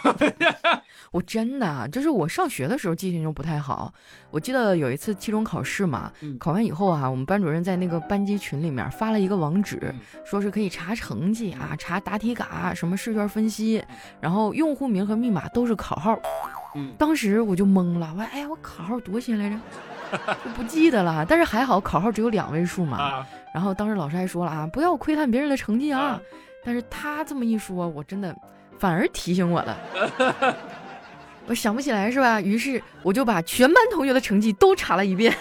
[1.12, 3.92] 我真的，就是我上学的时候记性就不太好。
[4.30, 13.84] 我记得有一次期中考试嘛，考完以后啊，我们班主任在那个班级群里面发了一个网址，说是可以查成绩啊，查答题卡，什么试卷分析，
[14.22, 16.18] 然后用户名和密码都是考号。
[16.76, 19.58] 嗯，当时我就懵了，我说：“哎呀，我考号多些来着？
[20.56, 21.26] 不记得了。
[21.28, 26.20] 但是还好，考号只有两位数嘛。”然后当时老师还说了啊，不要窥探别人的成绩啊。
[26.64, 28.36] 但是他这么一说，我真的
[28.78, 29.78] 反而提醒我了。
[31.48, 32.40] 我想不起来是吧？
[32.40, 35.36] 于是我就把全班同学的成绩都查了一遍。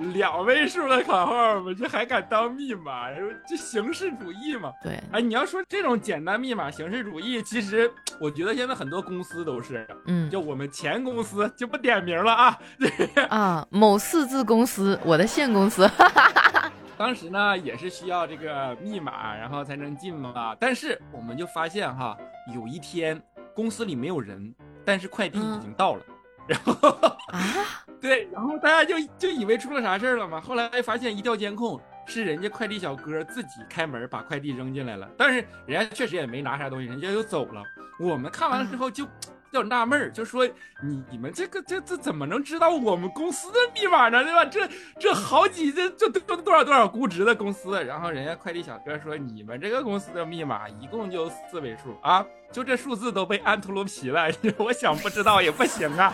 [0.00, 3.08] 两位数的卡号嘛，这还敢当密码？
[3.46, 4.72] 这形式主义嘛？
[4.82, 4.98] 对。
[5.12, 9.86] 哎，你要说这种简单密码形式主义，其实我觉得现在很多公司都是。
[10.06, 10.30] 嗯。
[10.30, 12.58] 就我们前公司就不点名了啊。
[13.28, 15.88] 啊，某四字公司，我的现公司。
[16.96, 20.56] 当时呢，也是需要这个密码，然后才能进嘛。
[20.58, 22.16] 但是我们就发现哈，
[22.54, 23.20] 有一天
[23.54, 26.02] 公司里没有人，但是快递已经到了。
[26.50, 26.88] 然后
[27.28, 27.40] 啊，
[28.02, 30.40] 对，然后大家就就以为出了啥事儿了嘛。
[30.40, 35.08] 后来发现一调监控，是人家快递小哥自己开门把快递扔进来了。
[35.16, 37.62] 但是人家确实也没拿啥东西，人家就走了。
[38.00, 39.06] 我们看完了之后就
[39.52, 40.44] 就纳闷儿，就说
[40.82, 44.24] 你你们这个这这怎么能知道我们公司的密码呢？
[44.24, 44.44] 对吧？
[44.44, 54.28] 这这好几这这多多少多少估值的公司，然后人家快递小哥说你们这个公司的密码一共就四位数啊，就这数字都被安秃噜皮了。
[54.58, 56.12] 我想不知道也不行啊。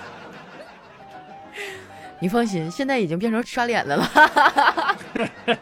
[2.21, 4.09] 你放心，现在已经变成刷脸的了。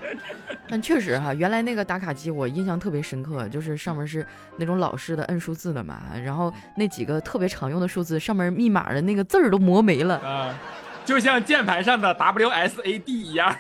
[0.69, 4.27] 但确实哈，原来那个打卡机我印象特别深刻，就是上面是
[4.57, 10.59] 那种老式的摁数字的嘛，然后那几个特别常用的数字上面密码的那个字儿都磨没了啊，
[11.05, 13.55] 就像键盘上的 WSAD 一样。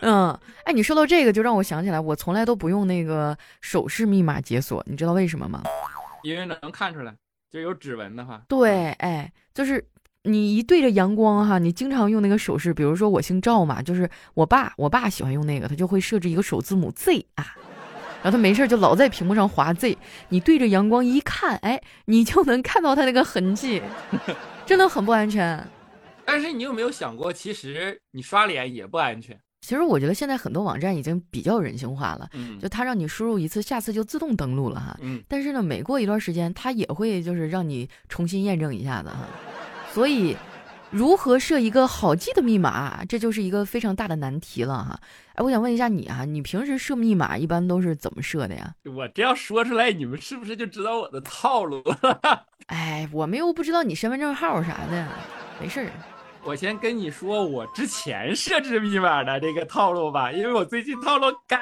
[0.00, 5.62] 嗯，哎，你说到这个，就让我想起来，我从来都不用那个手势密码解锁，你知道为什么吗？
[6.24, 7.14] 因为能看出来，
[7.50, 8.42] 就有指纹的话。
[8.48, 9.86] 对，哎，就是。
[10.26, 17.54] 你一对着阳光哈，你经常用那个手势，比如说我姓赵嘛，就是我爸，我爸喜欢用那个，他就会设置一个首字母 Z 啊，
[18.22, 19.98] 然后他没事就老在屏幕上划 Z，
[20.30, 23.82] 你对着阳光一看，哎，你就能看到他那个痕迹，
[24.64, 25.62] 真的很不安全。
[26.24, 29.38] 但是你有没有想过，其实你刷脸也不安全？
[29.60, 34.96] 其实我觉得现在很多网站已经比较人性化了，嗯，就它让你输入一次，下次就自动登录了哈。
[35.02, 35.22] 嗯。
[35.28, 39.28] 但是呢，每过一段时间，它也会就是让你重新验证一下子哈。
[39.94, 40.36] 所以，
[40.90, 44.98] 如何设一个好记的密码，这就是一个非常大的难题了哈。
[45.34, 48.74] 哎，我想问一下你啊，你平时设密码一般都是怎么设的呀？
[48.84, 52.44] 我这样说出来，你们是不是就知道我的套路了？
[52.66, 55.06] 哎，我们又不知道你身份证号啥的，
[55.60, 55.86] 没事儿。
[56.46, 61.58] 我先跟你说我之前设置密码的这个套路吧， 因为我最近套路改。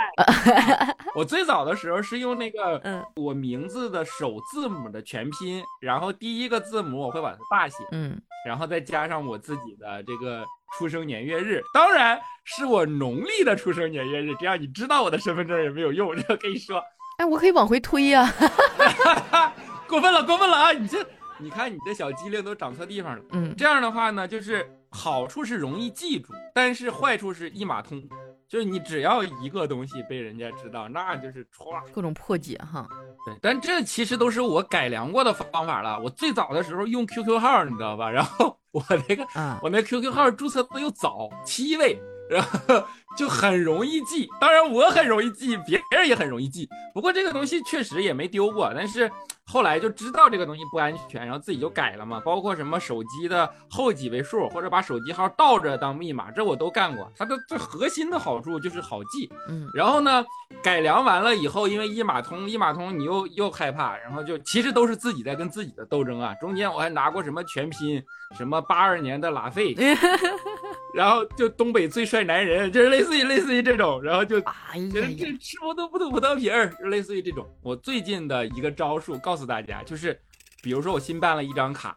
[1.14, 10.44] 我最早的时候是用那个，嗯，我名字的首字母的全拼，然后第一个字母我会把它大写，嗯，然后再加上我自己的这个
[10.76, 16.16] 出生年月日，当然是我农历的出生年月日，这样你知道我的身份证也没有用。
[16.16, 16.82] 这跟你说，
[17.18, 18.28] 哎，我可以往回推呀。
[19.86, 20.72] 过分了，过分了啊！
[20.72, 21.06] 你这。
[21.42, 28.02] 你看你的小机灵都长错地方了，嗯，这样的话呢，就是好处是容易记住，但是坏处是一码通，
[28.48, 32.86] 就是你只要一个东西被人家知道，那就是歘各种破解哈。
[33.24, 36.00] 对，但这其实都是我改良过的方法了。
[36.00, 38.08] 我最早的时候用 QQ 号，你知道吧？
[38.12, 39.26] 然后我那个，
[39.62, 42.00] 我那 QQ 号注册的又早，七位。
[42.30, 42.82] 然后
[43.16, 46.68] 就很容易记，当然我很容易记，别人也很容易记。
[46.94, 49.10] 不过这个东西确实也没丢过，但是
[49.44, 52.20] 后来就知道这个东西不安全，然后自己就改了嘛。
[52.24, 57.10] 包括什么手机的后几位数，或者把手机号倒着当密码，这我都干过。
[57.16, 59.30] 它的最核心的好处就是好记。
[59.48, 60.24] 嗯，然后呢，
[60.62, 66.34] 改良完了以后，因为一码通，一码通你又又害怕，然后就其实都是自己在跟自己的斗争啊。
[66.40, 68.02] 中间我还拿过什么全拼，
[68.36, 69.74] 什么八二年的拉菲。
[70.94, 74.46] 然后就东北最帅男人，这是类似于类似于这种，然后就觉
[74.92, 77.46] 得这吃不吐不吐葡萄皮儿，就类似于这种。
[77.62, 80.18] 我最近的一个招数告诉大家，就是
[80.62, 81.96] 比如说我新办了一张卡，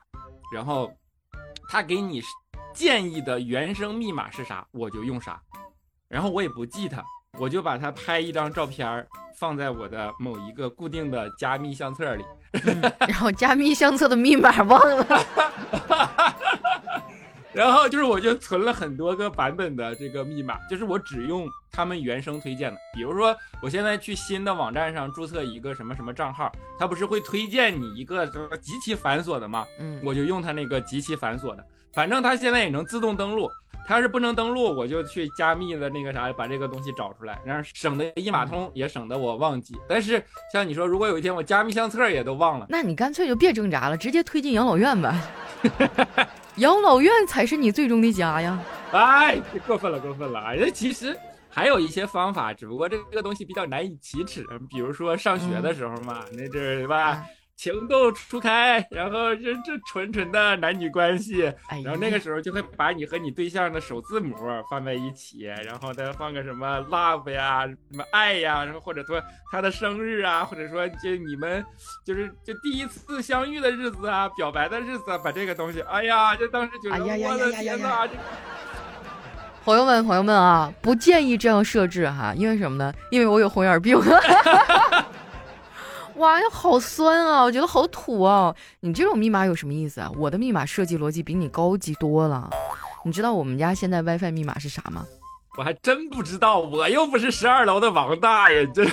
[0.54, 0.91] 然后
[1.70, 2.22] 他给你
[2.74, 5.41] 建议的原生密码是啥，我就用啥，
[6.08, 7.04] 然后我也不记它，
[7.39, 12.24] 我就把它拍一张照片放在我的某一个固定的加密相册里，
[13.00, 15.06] 然后加密相册的密码忘了。
[17.56, 22.78] 然后就是，我就存了很多个版本的这个密码， 就是我只用他们原生推荐的。
[22.94, 29.65] 比如说，我现在去新的网站上注册一个什么什么账号，它不是会推荐你一个什么极其繁琐的吗？
[29.80, 33.50] 嗯，我就用它那个极其繁琐的，反正它现在也能自动登录。
[33.88, 39.76] 它要是不能登录，我就去加密的那个啥，把这个东西找出来，然后省得一码通，也省得我忘记。
[39.88, 45.15] 但是像你说，如果有一天我加密相册也都忘了，那你干脆就别挣扎了，直接推进养老院吧。
[46.58, 48.58] 养老院才是你最终的家呀！
[48.91, 49.38] 哎，
[49.68, 50.58] 过分了，过分了哎！
[50.58, 51.18] 这其实
[51.50, 54.46] 还有一些方法，只不过这个东西比较难以启齿。
[54.70, 57.24] 比如说上学的时候嘛，那阵儿对吧？
[57.58, 61.41] 情窦初开，然后这这纯纯的男女关系，
[61.84, 64.36] 然后那个时候就会把你和你对象的首字母
[64.70, 71.65] 放在一起，然后再放个什么 love 呀，什么爱呀，然后或者说他的生日啊，或者说就你们
[72.06, 78.08] 就是就第一次相遇的日子啊，表白的日子，啊把这个东西，哎呀，就当时觉得我的天哪！
[79.63, 82.94] 朋友们，朋友们啊，不建议这样设置哈，因为什么呢？
[83.10, 83.98] 因为我有红眼病。
[86.17, 87.43] 哇呀，好酸啊！
[87.43, 88.56] 我觉得好土啊！
[88.80, 90.10] 你这种密码有什么意思啊？
[90.17, 92.49] 我的密码设计逻辑比你高级多了。
[93.04, 95.06] 你知道我们家现在 WiFi 密码是啥吗？
[95.58, 98.65] 我还真不知道，我又不是十二楼的王大爷。
[98.67, 98.86] 这，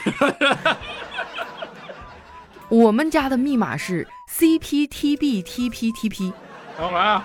[2.68, 6.32] 我们家的密码是 CPTBTPTP。
[6.78, 7.24] 等会儿啊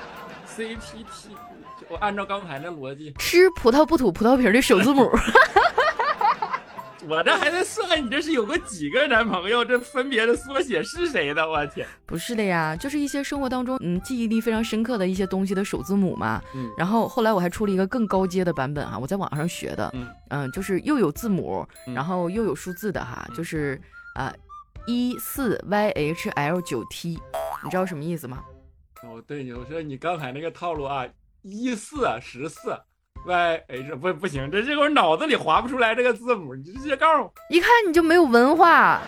[0.56, 1.30] ，CPT，
[1.90, 5.10] 我按照刚才那逻辑，吃葡萄不吐葡萄皮的首字母。
[7.06, 9.64] 我这还在算，你这是有个几个男朋友？
[9.64, 11.48] 这分别的缩写是谁的？
[11.48, 16.42] 我天，不是的呀，就是一些生活当中嗯记忆力非常深刻的一些东西的首字母嘛。
[16.56, 19.92] 嗯，然后后来我还出了一个更高阶的版本哈，我在网上学的。
[19.94, 23.80] 嗯嗯，就是又有字母，然后又有数字的哈，就是
[24.16, 24.34] 啊
[24.88, 27.10] 一四 yhl 九 t，
[27.64, 28.44] 你知道什么意思吗？
[29.04, 31.06] 哦，对，我说你刚才那个套路啊，
[31.44, 32.76] 一四十四。
[33.26, 37.34] Y h 不不行，这这我脑子里划不出来这个字母，你直接告诉我。
[37.50, 39.02] 一看你就没有文化，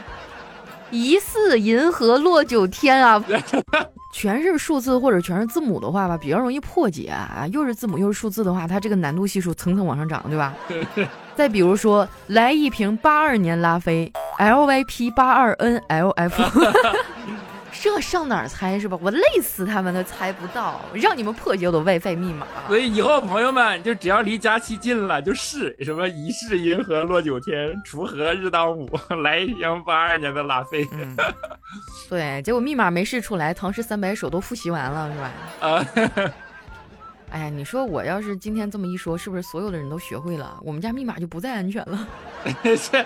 [0.92, 3.24] 疑似银河落九天啊，
[4.14, 7.48] 全是数字或者全是字母的话吧，比较容易破解啊。
[7.52, 10.54] 又是字母又是数字的话，它这个难度系数层层往上涨，对吧？
[11.36, 16.34] 再比如说，来一瓶八二年拉菲，LYP 八二 NLF。
[17.72, 18.98] 这上哪儿猜是吧？
[19.02, 22.46] 我累死他们都猜不到，让你们破解我的 WiFi 密码。
[22.68, 28.90] 所以以后朋友们就只要离假期近了，就试什么一世银河落九天，锄禾日当午，
[29.24, 30.88] 来一箱八二年的拉菲。
[32.10, 35.32] 对，结果密码没试出来，唐诗三百首都复习完了是吧？
[35.68, 35.86] 啊。
[37.32, 40.60] 哎呀，你说我要是今天这么一说，是不是所有的人都学会了？
[40.64, 42.08] 我们家密码就不再安全了。
[42.76, 43.06] 是，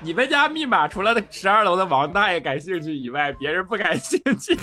[0.00, 4.56] 你们家密码除了十二楼的王大爷感兴趣以外，别人不感兴趣。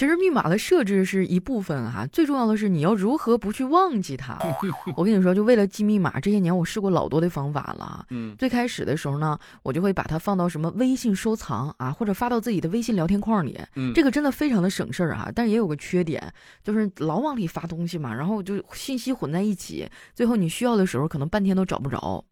[0.00, 4.38] 其实密码的设置是一部分哈，最重要的是你要如何不去忘记它。
[4.96, 8.06] 我跟你说，就为了记密码，这些年我试过老多的方法了。
[8.08, 13.60] 嗯，最开始的时候呢，我就会把它放到什么微信收藏啊，或者发到自己的微信聊天框里。
[13.76, 16.32] 嗯，这个真的非常的省事儿哈，但是也有个缺点，
[16.64, 22.24] 就是老往里发东西嘛，然后就信息混在一起，最后你需要的时候可能半天都找不着。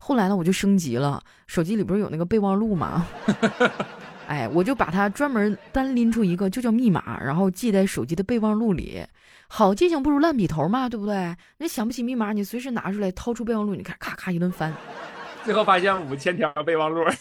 [0.00, 3.04] 后来呢，我就升级了，手机里不是有那个备忘录吗？
[4.28, 9.02] 哎，我就把它专门单拎出一个，就叫密码，然后记在手机的备忘录里。
[9.48, 11.34] 好记性不如烂笔头嘛，对不对？
[11.56, 14.70] 你想不起密码，你随时拿出来，掏出备忘录，你看，咔咔一顿翻，
[15.44, 17.02] 最后发现五千条备忘录。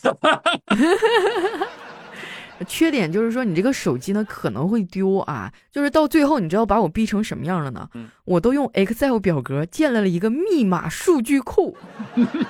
[2.68, 5.50] 缺点就是说，你这个手机呢可能会丢啊。
[5.72, 7.88] 就是到最后，你知道把我逼成什么样了呢？
[8.26, 11.78] 我都用 Excel 表格建立了一个密码数据库。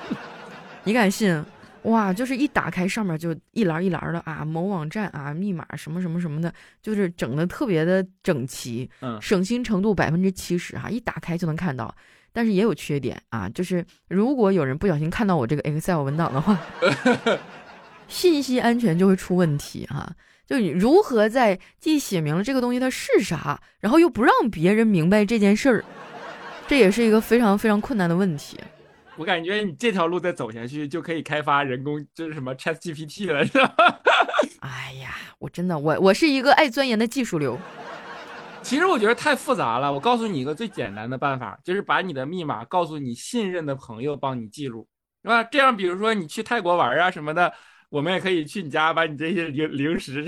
[0.82, 1.44] 你敢信？
[1.88, 11.94] 哇，就是一打开上面就一栏一栏的啊，某网站啊，密码什么什么什么的，就是整的特别的整齐，嗯，省心程度百分之七十哈，一打开就能看到。
[12.32, 16.56] 但是也有缺点啊，就是如果有人不小心看到我这个 Excel 文档的话，
[18.06, 20.12] 信息安全就会出问题哈。
[20.46, 25.84] 就你如何在既写明了这个东西它是啥，然后又不让别人明白这件事儿，
[26.66, 28.58] 这也是一个非常非常困难的问题。
[29.18, 33.74] 我感觉你这条路再走下去，就可以开发人工，就是什么 Chat GPT 了，是吧？
[34.60, 37.58] 哎呀，我真的，我我是一个爱钻研的技术流。
[38.62, 39.92] 其实我觉得太复杂了。
[39.92, 44.86] 我告诉你一个最简单的办法，就是把你的密码告诉你信任的朋友，帮你记录，
[45.22, 45.42] 是吧？
[45.42, 47.52] 这样，比如说你去泰国玩啊什么的，
[47.88, 50.24] 我们也可以去你家把你这些零零食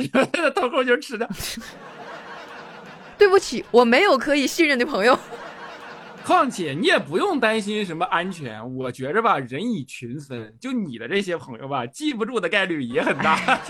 [0.54, 1.28] 偷偷 就吃掉。
[3.18, 5.16] 对不起，我没有可以信任的朋友。
[6.24, 13.60] 况且你也不用担心什么安全，我觉着吧，人以群分，就你的这些朋友吧，记不住的概率也很大。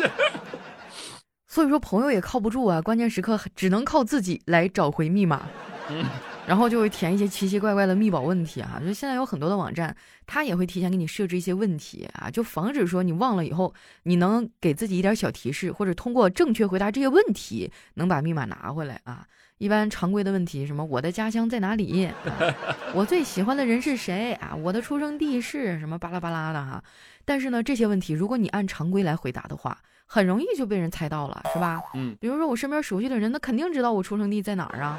[1.46, 5.48] 所以说朋友也靠不住啊，关键时刻只能靠自己来找回密码，
[5.88, 6.04] 嗯
[6.46, 8.80] 然后就会填一些奇奇怪怪的密保问题啊。
[8.84, 9.94] 就现在有很多的网站，
[10.26, 13.72] 它也会提前给你设置一些问题啊，就防止说你忘了以后，
[14.02, 19.26] 你能给自己一点小提示，或者通过正确回答这些问题，能把密码拿回来啊。
[19.60, 22.10] 一般常规的问题，什么我的家乡在哪里？
[22.94, 24.56] 我最喜欢的人是谁啊？
[24.56, 25.98] 我的出生地是什么？
[25.98, 26.82] 巴拉巴拉的哈。
[27.26, 31.78] 但是呢，这些问题如果你按常规来回答的话，很容易就被人猜到了，是吧？
[31.92, 32.16] 嗯。
[32.18, 34.98] 比如说我身边熟悉的人，那肯定知道我出生地在哪儿啊。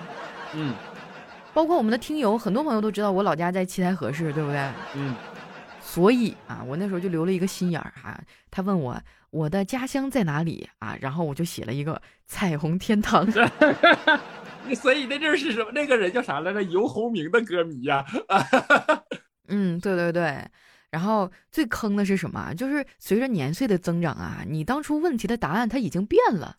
[0.53, 0.75] 嗯。
[1.55, 4.69] 包括我们的听友，很多朋友都知道我老家在七台河市，对不对？
[4.93, 5.15] 嗯。
[5.81, 8.15] 所以啊，我那时候就留了一个心眼儿哈。
[8.51, 8.95] 他问我
[9.31, 10.95] 我的家乡在哪里啊？
[11.01, 13.27] 然后我就写了一个彩虹天堂。
[14.75, 15.71] 所以那阵是什么？
[15.73, 16.61] 那个人叫啥来着？
[16.63, 18.05] 游鸿明的歌迷呀。
[18.27, 18.45] 啊
[19.49, 20.45] 嗯，对对对。
[20.91, 22.53] 然后最坑的是什么？
[22.53, 26.55] 就是随着年岁的增长啊，你当初问题的答案它已经变了。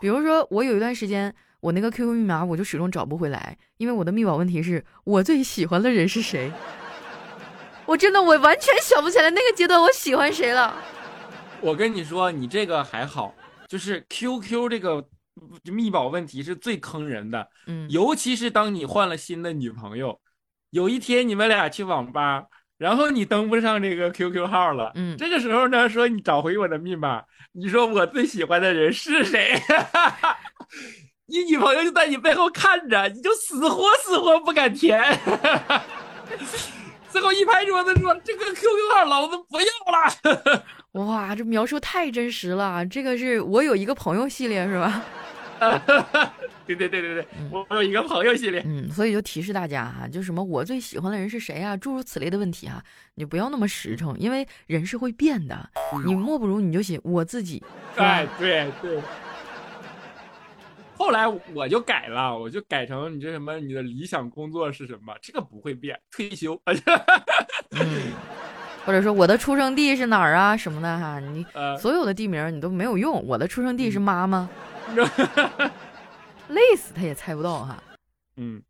[0.00, 6.50] 比如说，我有一段时间，我那个 QQ 密码我就始终找不回来，因为我的密保问题是我最喜欢的人是谁。
[7.86, 10.74] 我真的我完全想不起来那个阶段我喜欢谁了。
[11.60, 13.34] 我跟你说，你这个还好，
[13.68, 15.06] 就是 QQ 这个。
[15.64, 20.20] 密保问题是最坑人的，嗯，尤其是当你换了新的女朋友，
[20.70, 22.44] 有一天你们俩去网吧，
[22.78, 27.22] 然后你登不上这个 QQ 号了，嗯，这个时候呢，说你找回我的密码，
[27.52, 29.60] 你说我最喜欢的人是谁？
[31.26, 35.00] 你女朋友就在你背后看着，你就死活死活不敢填，
[37.08, 40.62] 最后一拍桌子说：“这个 QQ 号老子不要了。”
[41.06, 45.02] 哇，这描述太真实了，这个是我有一个朋友系列是吧？
[46.66, 52.82] 对对对对对，我有一个朋友系列，嗯，所以就提示大家哈，就什么我最喜欢的人是谁啊，诸如此类的问题哈，
[53.16, 55.70] 你不要那么实诚，因为人是会变的，
[56.06, 57.62] 你莫不如你就写我自己。
[57.96, 59.00] 哎，对对。
[60.96, 65.12] 后来我就改了，我就改成你这什么，你的理想工作是什么？
[65.20, 66.60] 这个不会变，退休。
[67.72, 68.12] 嗯，
[68.86, 71.44] 或者说我的出生地是哪儿啊什么的哈，你
[71.76, 74.48] 所有的地名你都没有用，我的出生地是妈妈。
[76.48, 77.82] 累死他也猜不到哈，
[78.36, 78.62] 嗯，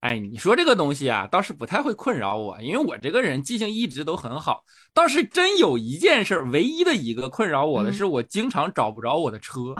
[0.00, 4.64] 哎，你说这个东西啊，倒是不太会困扰我，因为我这个人记性一直都很好。
[4.92, 9.74] 倒是真有一件事，唯一的一个困扰我的是，我经常找不着我的车，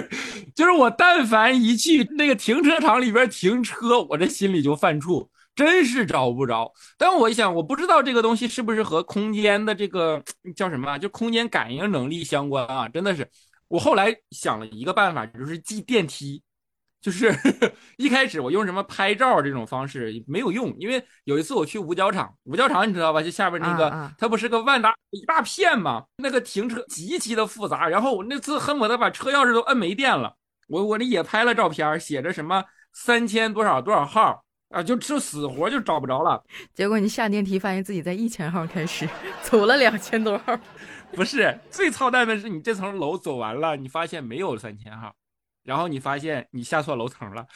[0.54, 6.72] 就是我但凡一去那个停车场里边停车，我这心里就犯怵，真是找不着。
[6.96, 10.22] 但我一想，我不知道这个东西是不是和空间的这个
[10.54, 12.88] 叫什么，就空间感应能力相关啊？
[12.88, 13.28] 真的是。
[13.70, 16.42] 我后来想了一个办法，就是记电梯，
[17.00, 17.32] 就是
[17.96, 23.22] 一开始我用什么拍照这种方式没有用，因为有一次我去五角场，五角场你知道吧？
[23.22, 26.04] 就下边那个，它不是个万达一大片嘛？
[26.16, 30.34] 那个停车极其的复杂，然后我那次恨不得把车钥匙都摁没电了。
[30.66, 36.42] 我我那也拍了照片，写着什么三千多少多少号啊，就就死活就找不着了。
[36.74, 39.08] 结果你下电梯发现自己在一千号开始
[39.42, 40.56] 走了两千多号，
[41.12, 45.14] 不是最操蛋的是你这层楼走完了，你发现没有三千号。
[45.62, 47.46] 然后你发现你下错楼层了，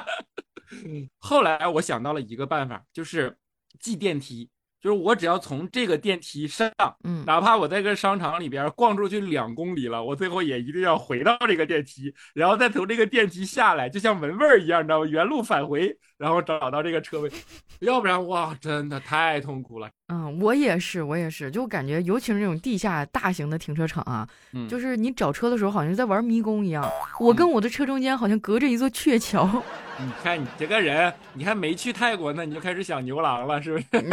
[1.18, 3.36] 后来我想到了一个办法，就是
[3.80, 4.48] 记电梯。
[4.80, 6.72] 就是我只要从这个电梯上，
[7.04, 15.06] 嗯，哪怕我在个商场里边逛出去两公里了，我最后也一定要回到这个电梯，然后再从这个电梯下来，就像闻味儿一样，你知道吗？
[15.06, 17.32] 原路返回，然后找到这个车位，
[17.80, 19.88] 要不然哇，真的太痛苦了。
[20.08, 24.28] 嗯，我也是，我也是，就感觉尤其是那种地下大型的停车场啊，
[24.68, 26.86] 就是你找车的时候，好像在玩迷宫一样，
[27.18, 29.48] 我跟我的车中间好像隔着一座鹊桥。
[29.98, 33.84] 你看你这个人，你还没去泰国呢，你就开始想牛郎了，是不是？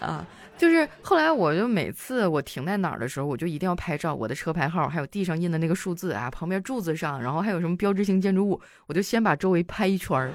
[0.00, 0.24] 啊，
[0.58, 10.32] 就是后来我就每次我停在哪儿的时候，我就一定要拍照，我的车牌号，还有地上印的那个数字啊，旁边柱子上，然后还有什么标志性建筑物，我就先把周围拍一圈儿，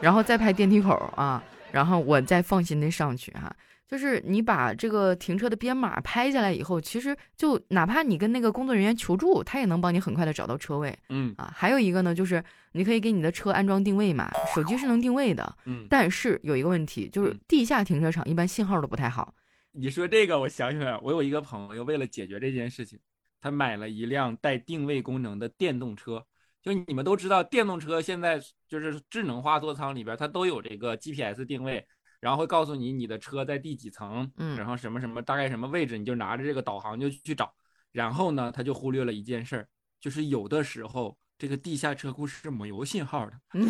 [0.00, 3.50] 然后再拍电梯口啊，然后我再放心的上去哈。
[3.86, 10.96] 就是你把这个停车的编码拍下来以后，其实就哪怕你跟那个工作人员求助，他也能帮你很快的找到车位。
[11.10, 15.56] 嗯啊，还有一个呢，就是你可以给你的车安装定位嘛，手机是能定位的。
[15.66, 19.34] 嗯，但是有一个问题，就是地下停车场一般信号都不太好。
[19.72, 22.98] 你说这个，我想起来，我有一个朋友为了解决这件事情，
[23.40, 26.24] 他买了一辆带定位功能的电动车。
[26.62, 31.86] 就你们都知道，电动车现在就是智能化座舱里边，它都有这个 GPS 定位。
[32.24, 37.52] 然后会告诉你你的车在第几层，嗯，然后什么什么大概什么位置，你就拿着这个导航就去找。
[37.92, 39.68] 然后呢，他就忽略了一件事儿，
[40.00, 43.32] 就是有的时候这个地下车库是没有信号的，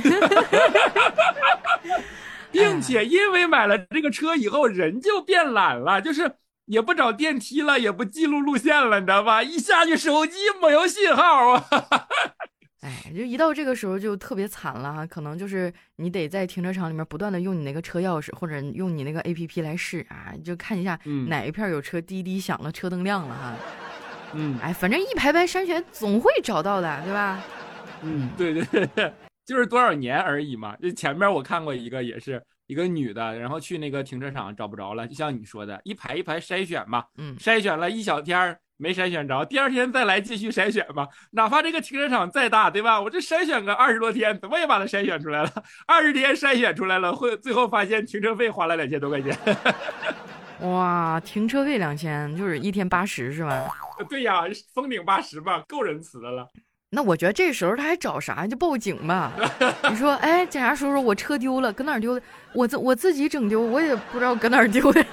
[2.53, 6.37] 并且因为买了这个车以后，人就变懒了，就是
[6.67, 9.43] 也不找电梯了，也不记录路线了，你知道吧？
[9.43, 11.67] 一下去手机没有信号啊。
[12.85, 23.57] 哎，就一到这个时候就特别惨了哈，可能就是你得在停车场里面不断的用你那个车钥匙，或者用你那个 A P P 来试啊，就看一下哪一片有车滴滴响了，车灯亮了哈。
[24.35, 27.43] 嗯，哎，反正一排排筛选总会找到的，对吧？
[28.03, 29.11] 嗯，对对对，
[29.47, 30.77] 就是多少年而已嘛。
[30.77, 37.05] 就前面我看过一个，也是一个女的，然后去那个停车场找不着了，就像你说的，一排一排筛选嘛。
[37.17, 38.59] 嗯，筛选了一小天儿。
[38.77, 41.07] 没筛选着，第二天再来继续筛选吧。
[41.31, 43.01] 哪怕这个停车场再大，对吧？
[43.01, 45.51] 我这筛选个二十多天，怎么也把它筛选出来了。
[45.87, 49.37] 二十天筛选出来了，会最后发现停车费花了两千多块钱。
[50.61, 53.69] 哇，停车费两千，就是一天八十是吧？
[54.09, 54.43] 对呀，
[54.75, 56.49] 封顶八十吧，够仁慈的了。
[56.91, 58.47] 那我觉得这时候他还找啥？
[58.47, 59.33] 就报警吧。
[59.91, 62.23] 你说，哎，警察叔叔，我车丢了，搁哪儿丢的？
[62.53, 65.05] 我自我自己整丢，我也不知道搁哪儿丢的。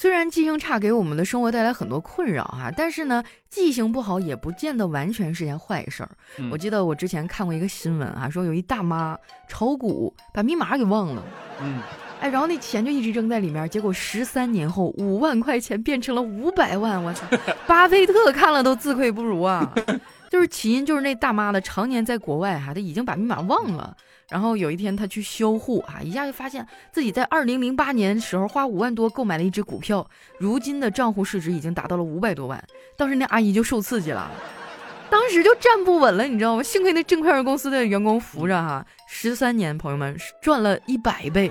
[0.00, 6.08] 虽然记性差给我们的生活带来很多困扰哈，但是呢，记性不好也不见得完全是件坏事儿。
[6.50, 9.14] 我记得我之前看过一个新闻啊，说有一大妈
[9.46, 11.22] 炒股把密码给忘了，
[11.60, 11.82] 嗯，
[12.18, 17.26] 哎，然后那钱就一直扔在里面，结果十三年后五万块钱变成了五百万，我操，
[17.68, 19.70] 巴菲特看了都自愧不如啊。
[20.30, 23.94] 就是起因就是那大妈的常年在国外哈，她已经把密码忘了。
[24.30, 30.08] 然后有一天，他去销户啊，一下就发现自己在二零零八年时候花五万多购买了一只股票，
[30.38, 32.62] 如今的账户市值已经达到了五百多万。
[32.96, 34.30] 当时那阿姨就受刺激了，
[35.10, 36.62] 当时就站不稳了，你知道吗？
[36.62, 41.50] 幸亏那证券公司的员工扶着哈，十三年，朋友们赚了一百倍。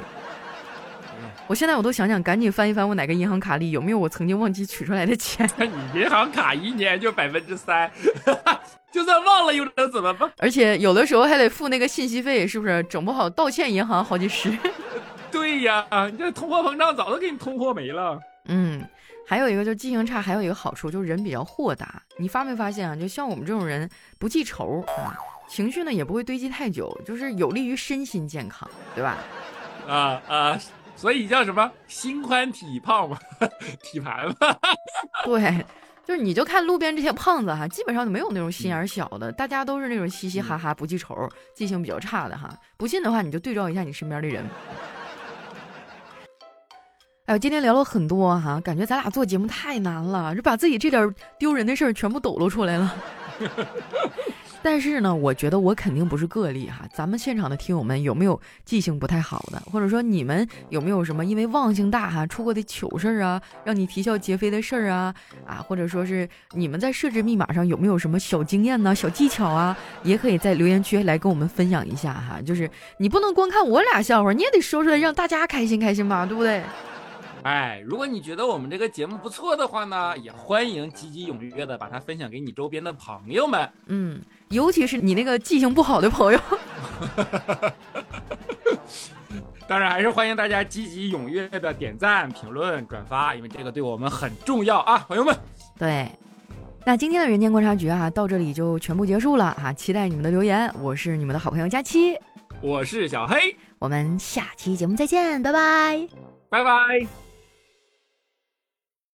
[1.48, 5.50] 我现在我都想想，赶紧翻一翻我哪个银行卡里有没有我曾经忘记取出来的钱。
[5.58, 5.68] 你
[6.00, 7.92] 银行卡一年就百分之三，
[8.92, 10.32] 就算忘了又能怎么办？
[10.38, 12.84] 而且有的时候还得付那个信息费，是不是？
[12.84, 14.52] 整不好道歉银行好几十。
[15.32, 18.20] 对呀，你这通货膨胀早都给你通货没了。
[18.46, 18.84] 嗯，
[19.28, 22.02] 还有一个就是记性差，还有一个好处就是人比较豁达。
[22.18, 22.96] 你发没发现啊？
[22.96, 25.16] 就像我们这种人不记仇啊，
[25.48, 29.18] 情绪呢也不会堆积太久，就是有利于身心健康，对吧？
[29.88, 30.60] 啊啊。
[30.96, 33.18] 所以叫什么心宽体胖嘛，
[33.82, 34.54] 体盘嘛。
[35.24, 35.66] 对，
[36.10, 41.16] 就是你就看路边这些胖子哈，基本上就没有那种心眼小的，大家都是那种嘻嘻哈哈、不记仇、
[41.54, 42.52] 记性比较差的哈。
[42.78, 44.44] 不信的话，你就对照一下你身边的人。
[47.28, 52.96] 哎呦，今天聊了很多哈，感觉咱俩做节目太难了，就把自己这点丢人的事儿全部抖露出来了。
[54.62, 56.86] 但是呢，我觉得我肯定不是个例哈。
[56.94, 72.42] 咱们现场的听友们有没有记性不太好的，或者说你们有没有什么因为忘性大哈出过的糗事儿啊，让你啼笑皆非的事儿啊啊，或者说是你们在设置密码上有没有什么小经验呢、小技巧啊，也可以在留言区来跟我们分享一下哈。
[72.42, 76.62] 就是你不能光看我俩笑话，你也得说出来让大家开心开心吧，对不对？
[77.42, 83.70] 哎，如果你觉得我们这个节目不错的话呢，也欢迎积极踊跃的把它分享给你周边的朋友们。
[83.86, 86.40] 嗯，尤其是你那个记性不好的朋友。
[89.68, 95.38] 当然，还是欢迎大家积极踊跃的点赞、评论、转发，因为这个对我们很重要啊，朋友们。
[95.78, 96.10] 对，
[96.84, 99.72] 那今天的人间观察局啊，到这里就全部结束了啊！
[99.72, 102.18] 期待你们的留言，我是你们的好朋友佳期，
[102.62, 106.08] 我是小黑，我们下期节目再见，拜拜，
[106.50, 107.29] 拜拜。